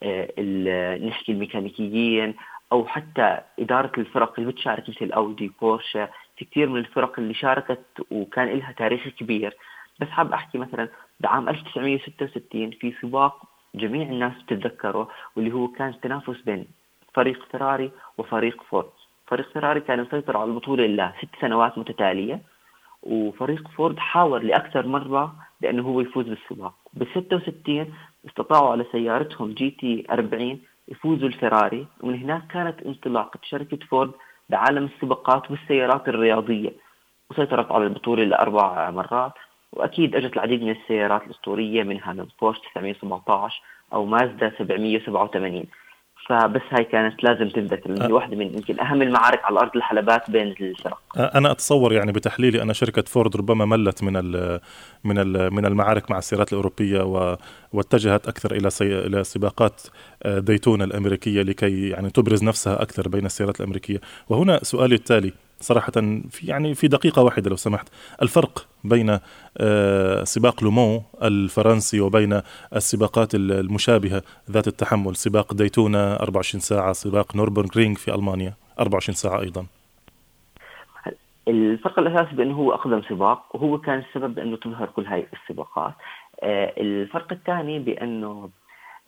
آه، 0.02 0.96
نحكي 0.96 1.32
الميكانيكيين 1.32 2.34
أو 2.72 2.86
حتى 2.86 3.38
إدارة 3.58 3.92
الفرق 3.98 4.34
اللي 4.38 4.52
بتشارك 4.52 4.88
مثل 4.88 5.12
أودي 5.12 5.52
بورشا 5.60 6.08
في 6.36 6.44
كثير 6.44 6.68
من 6.68 6.80
الفرق 6.80 7.18
اللي 7.18 7.34
شاركت 7.34 7.84
وكان 8.10 8.48
لها 8.48 8.72
تاريخ 8.72 9.08
كبير. 9.08 9.56
بس 10.00 10.08
حاب 10.08 10.32
أحكي 10.32 10.58
مثلا 10.58 10.88
بعام 11.20 11.48
1966 11.48 12.70
في 12.70 12.94
سباق 13.02 13.42
جميع 13.74 14.02
الناس 14.02 14.32
بتتذكره 14.42 15.08
واللي 15.36 15.52
هو 15.52 15.68
كان 15.68 16.00
تنافس 16.00 16.40
بين 16.40 16.66
فريق 17.14 17.44
فيراري 17.50 17.90
وفريق 18.18 18.62
فورد. 18.62 18.90
فريق 19.26 19.52
فيراري 19.52 19.80
كان 19.80 20.00
يسيطر 20.00 20.36
على 20.36 20.50
البطولة 20.50 20.86
لست 20.86 21.30
سنوات 21.40 21.78
متتالية 21.78 22.40
وفريق 23.02 23.68
فورد 23.68 23.98
حاول 23.98 24.46
لأكثر 24.46 24.86
مرة 24.86 25.34
بانه 25.60 25.82
هو 25.82 26.00
يفوز 26.00 26.28
بالسباق. 26.28 26.74
بال 26.94 27.06
66 27.14 27.94
استطاعوا 28.28 28.70
على 28.70 28.84
سيارتهم 28.92 29.52
GT 29.52 30.06
40 30.10 30.60
يفوزوا 30.88 31.28
الفراري 31.28 31.86
ومن 32.00 32.22
هناك 32.22 32.46
كانت 32.46 32.82
انطلاقة 32.82 33.38
شركة 33.42 33.78
فورد 33.86 34.10
بعالم 34.48 34.84
السباقات 34.84 35.50
والسيارات 35.50 36.08
الرياضية 36.08 36.72
وسيطرت 37.30 37.72
على 37.72 37.84
البطولة 37.84 38.24
لاربع 38.24 38.90
مرات 38.90 39.32
وأكيد 39.72 40.16
إجت 40.16 40.32
العديد 40.32 40.62
من 40.62 40.70
السيارات 40.70 41.22
الأسطورية 41.26 41.82
منها 41.82 42.12
من 42.12 42.26
بورش 42.40 42.58
917 42.74 43.62
أو 43.92 44.04
مازدا 44.06 44.52
787 44.58 45.64
فبس 46.26 46.60
هاي 46.70 46.84
كانت 46.84 47.24
لازم 47.24 47.48
تنذكر 47.48 48.02
هي 48.02 48.12
واحدة 48.12 48.36
من 48.36 48.46
يمكن 48.46 48.80
أهم 48.80 49.02
المعارك 49.02 49.44
على 49.44 49.60
أرض 49.60 49.70
الحلبات 49.76 50.30
بين 50.30 50.54
الفرق. 50.60 50.98
أنا 51.16 51.50
أتصور 51.50 51.92
يعني 51.92 52.12
بتحليلي 52.12 52.62
أن 52.62 52.72
شركة 52.72 53.02
فورد 53.02 53.36
ربما 53.36 53.64
ملت 53.64 54.02
من 54.02 54.16
ال 54.16 54.60
من 55.04 55.18
ال 55.18 55.54
من 55.54 55.66
المعارك 55.66 56.10
مع 56.10 56.18
السيارات 56.18 56.52
الأوروبية 56.52 57.02
واتجهت 57.72 58.28
أكثر 58.28 58.56
إلى 58.56 58.70
سي 58.70 58.98
إلى 58.98 59.24
سباقات 59.24 59.80
آه، 60.22 60.38
ديتونا 60.38 60.84
الأمريكية 60.84 61.42
لكي 61.42 61.88
يعني 61.88 62.10
تبرز 62.10 62.44
نفسها 62.44 62.82
أكثر 62.82 63.08
بين 63.08 63.26
السيارات 63.26 63.60
الأمريكية. 63.60 64.00
وهنا 64.28 64.60
سؤالي 64.62 64.94
التالي. 64.94 65.32
صراحة 65.60 65.92
في 66.30 66.46
يعني 66.46 66.74
في 66.74 66.88
دقيقة 66.88 67.22
واحدة 67.22 67.50
لو 67.50 67.56
سمحت. 67.56 67.88
الفرق 68.22 68.66
بين 68.84 69.18
آه، 69.58 70.24
سباق 70.24 70.64
لومون 70.64 71.02
الفرنسي 71.22 72.00
وبين 72.00 72.40
السباقات 72.76 73.34
المشابهة 73.34 74.22
ذات 74.50 74.68
التحمل. 74.68 75.16
سباق 75.16 75.54
ديتونا 75.54 76.22
24 76.22 76.60
ساعة 76.60 76.92
سباق 76.92 77.36
نوربرغرينغ 77.36 77.94
في 77.94 78.14
ألمانيا 78.14 78.54
24 78.80 79.14
ساعة 79.14 79.40
أيضا. 79.40 79.66
الفرق 81.48 81.98
الأساسي 81.98 82.36
بأنه 82.36 82.54
هو 82.54 82.74
أقدم 82.74 83.02
سباق 83.08 83.56
وهو 83.56 83.78
كان 83.78 83.98
السبب 83.98 84.34
بأنه 84.34 84.56
تظهر 84.56 84.86
كل 84.86 85.06
هاي 85.06 85.26
السباقات. 85.32 85.94
آه، 86.42 86.72
الفرق 86.78 87.32
الثاني 87.32 87.78
بأنه 87.78 88.50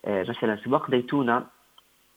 آه، 0.05 0.23
مثلا 0.29 0.59
سباق 0.65 0.91
ديتونا 0.91 1.47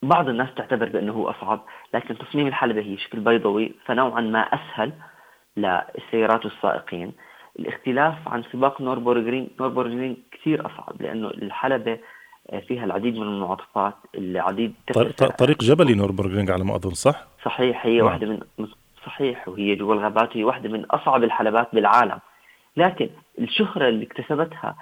بعض 0.04 0.30
الناس 0.30 0.50
تعتبر 0.56 0.90
بأنه 0.90 1.14
هو 1.14 1.30
أصعب 1.30 1.66
لكن 1.94 2.18
تصميم 2.18 2.48
الحلبة 2.48 2.82
هي 2.82 2.98
شكل 2.98 3.20
بيضوي 3.20 3.72
فنوعا 3.86 4.22
ما 4.22 4.40
أسهل 4.40 4.94
للسيارات 5.58 6.46
والسائقين 6.46 7.12
الاختلاف 7.60 8.28
عن 8.28 8.44
سباق 8.44 8.82
نوربورغرين 8.82 9.50
نوربورغرين 9.60 10.18
كثير 10.32 10.66
أصعب 10.66 11.02
لأنه 11.02 11.28
الحلبة 11.28 12.00
فيها 12.68 12.86
العديد 12.86 13.16
من 13.16 13.24
المنعطفات 13.24 13.94
العديد 14.16 14.74
طريق 15.38 15.64
جبلي 15.64 15.94
نوربورغرين 15.94 16.52
على 16.52 16.64
ما 16.64 16.76
أظن 16.76 16.90
صح؟ 16.90 17.28
صحيح 17.46 17.86
هي 17.86 17.98
نعم. 17.98 18.06
واحدة 18.06 18.28
من 18.28 18.68
صحيح 19.06 19.48
وهي 19.48 19.76
جوا 19.76 19.94
الغابات 19.94 20.38
هي 20.38 20.44
واحدة 20.44 20.70
من 20.70 20.86
أصعب 20.86 21.24
الحلبات 21.24 21.68
بالعالم 21.74 22.20
لكن 22.78 23.10
الشهرة 23.40 23.90
اللي 23.90 24.06
اكتسبتها 24.06 24.76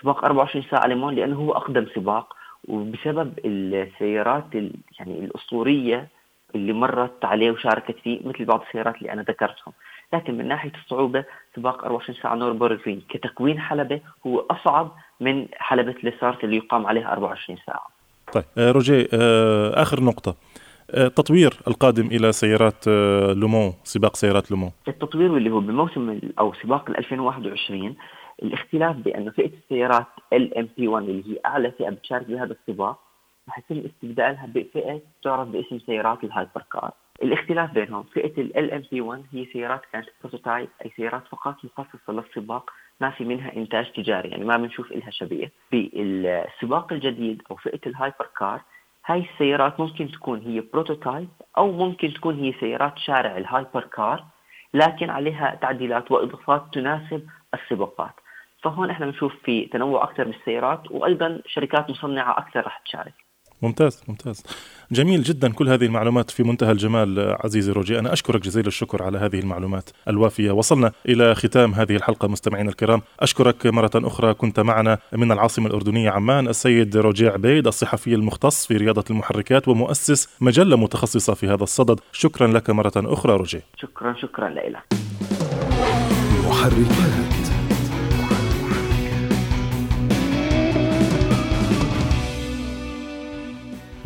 سباق 0.00 0.24
24 0.24 0.64
ساعة 0.70 0.86
ليمون 0.86 1.14
لأنه 1.14 1.36
هو 1.36 1.52
أقدم 1.52 1.86
سباق 1.94 2.35
وبسبب 2.68 3.32
السيارات 3.44 4.54
يعني 4.98 5.24
الأسطورية 5.24 6.08
اللي 6.54 6.72
مرت 6.72 7.24
عليه 7.24 7.50
وشاركت 7.50 7.96
فيه 8.04 8.20
مثل 8.24 8.44
بعض 8.44 8.62
السيارات 8.66 8.96
اللي 8.96 9.12
أنا 9.12 9.22
ذكرتهم. 9.22 9.72
لكن 10.12 10.38
من 10.38 10.48
ناحية 10.48 10.72
الصعوبة 10.84 11.24
سباق 11.56 11.84
24 11.84 12.18
ساعة 12.22 12.34
نوربورغرينغ 12.34 13.02
كتكوين 13.08 13.60
حلبة 13.60 14.00
هو 14.26 14.46
أصعب 14.50 14.92
من 15.20 15.46
حلبة 15.52 15.94
لا 16.02 16.12
سارت 16.12 16.44
اللي 16.44 16.56
يقام 16.56 16.86
عليها 16.86 17.12
24 17.12 17.58
ساعة. 17.66 17.86
طيب 18.32 18.44
آه، 18.58 18.70
روجي 18.70 19.08
آه، 19.12 19.82
آخر 19.82 20.00
نقطة. 20.00 20.34
التطوير 20.94 21.52
آه، 21.66 21.70
القادم 21.70 22.06
إلى 22.06 22.32
سيارات 22.32 22.88
لومان 23.36 23.72
سباق 23.84 24.16
سيارات 24.16 24.50
لومان. 24.50 24.70
التطوير 24.88 25.36
اللي 25.36 25.50
هو 25.50 25.60
بموسم 25.60 26.20
أو 26.38 26.54
سباق 26.54 26.90
2021 26.90 27.96
الاختلاف 28.42 28.96
بانه 28.96 29.30
فئة 29.30 29.50
السيارات 29.64 30.06
ال 30.32 30.58
LMP 30.58 30.88
1 30.88 31.08
اللي 31.08 31.32
هي 31.34 31.40
أعلى 31.46 31.70
فئة 31.70 31.90
بتشارك 31.90 32.26
بهذا 32.26 32.52
السباق 32.52 32.98
رح 33.48 33.58
يتم 33.58 33.86
استبدالها 33.86 34.46
بفئة 34.46 35.00
تعرف 35.22 35.48
باسم 35.48 35.78
سيارات 35.78 36.24
ال 36.24 36.62
hypercar. 36.72 36.92
الاختلاف 37.22 37.70
بينهم 37.70 38.02
فئة 38.02 38.40
ال 38.40 38.72
LMP 38.72 39.00
1 39.00 39.24
هي 39.32 39.46
سيارات 39.52 39.80
كانت 39.92 40.06
prototype 40.20 40.68
أي 40.84 40.92
سيارات 40.96 41.28
فقط 41.28 41.56
مخصصة 41.64 42.12
للسباق 42.12 42.70
ما 43.00 43.10
في 43.10 43.24
منها 43.24 43.56
إنتاج 43.56 43.92
تجاري 43.92 44.28
يعني 44.28 44.44
ما 44.44 44.56
بنشوف 44.56 44.92
لها 44.92 45.10
شبيه. 45.10 45.52
بالسباق 45.72 46.92
الجديد 46.92 47.42
أو 47.50 47.56
فئة 47.56 47.80
ال 47.86 48.28
hypercar 48.38 48.60
هاي 49.06 49.26
السيارات 49.32 49.80
ممكن 49.80 50.08
تكون 50.10 50.40
هي 50.40 50.60
prototype 50.72 51.28
أو 51.58 51.72
ممكن 51.72 52.14
تكون 52.14 52.34
هي 52.40 52.52
سيارات 52.60 52.98
شارع 52.98 53.36
ال 53.36 53.80
hypercar 53.84 54.24
لكن 54.74 55.10
عليها 55.10 55.58
تعديلات 55.62 56.10
وإضافات 56.12 56.64
تناسب 56.72 57.26
السباقات. 57.54 58.14
فهون 58.62 58.90
إحنا 58.90 59.06
بنشوف 59.06 59.32
في 59.44 59.68
تنوع 59.72 60.04
أكثر 60.04 60.24
بالسيارات 60.24 60.82
وأيضا 60.90 61.40
شركات 61.46 61.90
مصنعة 61.90 62.38
أكثر 62.38 62.60
رح 62.66 62.82
تشارك. 62.86 63.14
ممتاز 63.62 64.02
ممتاز. 64.08 64.42
جميل 64.92 65.22
جدا 65.22 65.52
كل 65.52 65.68
هذه 65.68 65.84
المعلومات 65.84 66.30
في 66.30 66.42
منتهى 66.42 66.72
الجمال 66.72 67.36
عزيزي 67.44 67.72
روجي. 67.72 67.98
أنا 67.98 68.12
أشكرك 68.12 68.40
جزيل 68.40 68.66
الشكر 68.66 69.02
على 69.02 69.18
هذه 69.18 69.38
المعلومات 69.38 69.90
الوافية. 70.08 70.50
وصلنا 70.50 70.92
إلى 71.08 71.34
ختام 71.34 71.74
هذه 71.74 71.96
الحلقة 71.96 72.28
مستمعينا 72.28 72.70
الكرام. 72.70 73.02
أشكرك 73.20 73.66
مرة 73.66 73.90
أخرى 73.94 74.34
كنت 74.34 74.60
معنا 74.60 74.98
من 75.12 75.32
العاصمة 75.32 75.66
الأردنية 75.66 76.10
عمان 76.10 76.48
السيد 76.48 76.96
روجي 76.96 77.28
عبيد 77.28 77.66
الصحفي 77.66 78.14
المختص 78.14 78.66
في 78.66 78.76
رياضة 78.76 79.04
المحركات 79.10 79.68
ومؤسس 79.68 80.42
مجلة 80.42 80.76
متخصصة 80.76 81.34
في 81.34 81.46
هذا 81.46 81.62
الصدد. 81.62 82.00
شكرا 82.12 82.46
لك 82.46 82.70
مرة 82.70 82.92
أخرى 82.96 83.36
روجي. 83.36 83.60
شكرا 83.76 84.14
شكرا 84.14 84.48
لك. 84.48 84.82
محركات. 86.48 87.45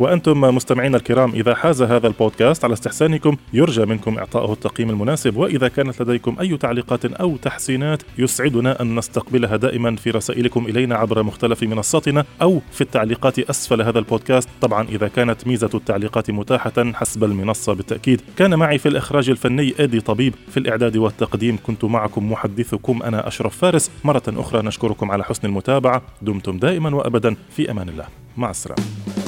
وأنتم 0.01 0.41
مستمعينا 0.41 0.97
الكرام 0.97 1.31
إذا 1.31 1.55
حاز 1.55 1.81
هذا 1.81 2.07
البودكاست 2.07 2.65
على 2.65 2.73
استحسانكم 2.73 3.37
يرجى 3.53 3.85
منكم 3.85 4.17
إعطائه 4.17 4.53
التقييم 4.53 4.89
المناسب 4.89 5.37
وإذا 5.37 5.67
كانت 5.67 6.01
لديكم 6.01 6.35
أي 6.39 6.57
تعليقات 6.57 7.05
أو 7.05 7.37
تحسينات 7.37 8.03
يسعدنا 8.17 8.81
أن 8.81 8.95
نستقبلها 8.95 9.55
دائما 9.55 9.95
في 9.95 10.11
رسائلكم 10.11 10.65
إلينا 10.65 10.95
عبر 10.95 11.23
مختلف 11.23 11.63
منصاتنا 11.63 12.25
أو 12.41 12.61
في 12.71 12.81
التعليقات 12.81 13.39
أسفل 13.39 13.81
هذا 13.81 13.99
البودكاست. 13.99 14.49
طبعا 14.61 14.87
إذا 14.87 15.07
كانت 15.07 15.47
ميزة 15.47 15.69
التعليقات 15.73 16.31
متاحة 16.31 16.91
حسب 16.93 17.23
المنصة 17.23 17.73
بالتأكيد. 17.73 18.21
كان 18.37 18.55
معي 18.55 18.77
في 18.77 18.89
الإخراج 18.89 19.29
الفني 19.29 19.73
أدي 19.79 19.99
طبيب. 19.99 20.33
في 20.51 20.57
الإعداد 20.57 20.97
والتقديم 20.97 21.57
كنت 21.63 21.85
معكم 21.85 22.31
محدثكم 22.31 23.03
أنا 23.03 23.27
أشرف 23.27 23.57
فارس. 23.57 23.91
مرة 24.03 24.23
أخرى 24.27 24.61
نشكركم 24.61 25.11
على 25.11 25.23
حسن 25.23 25.47
المتابعة. 25.47 26.01
دمتم 26.21 26.57
دائما 26.57 26.95
وأبدا. 26.95 27.35
في 27.49 27.71
أمان 27.71 27.89
الله. 27.89 28.05
مع 28.37 28.49
السلامة. 28.49 29.20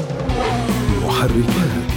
محركات 1.23 1.92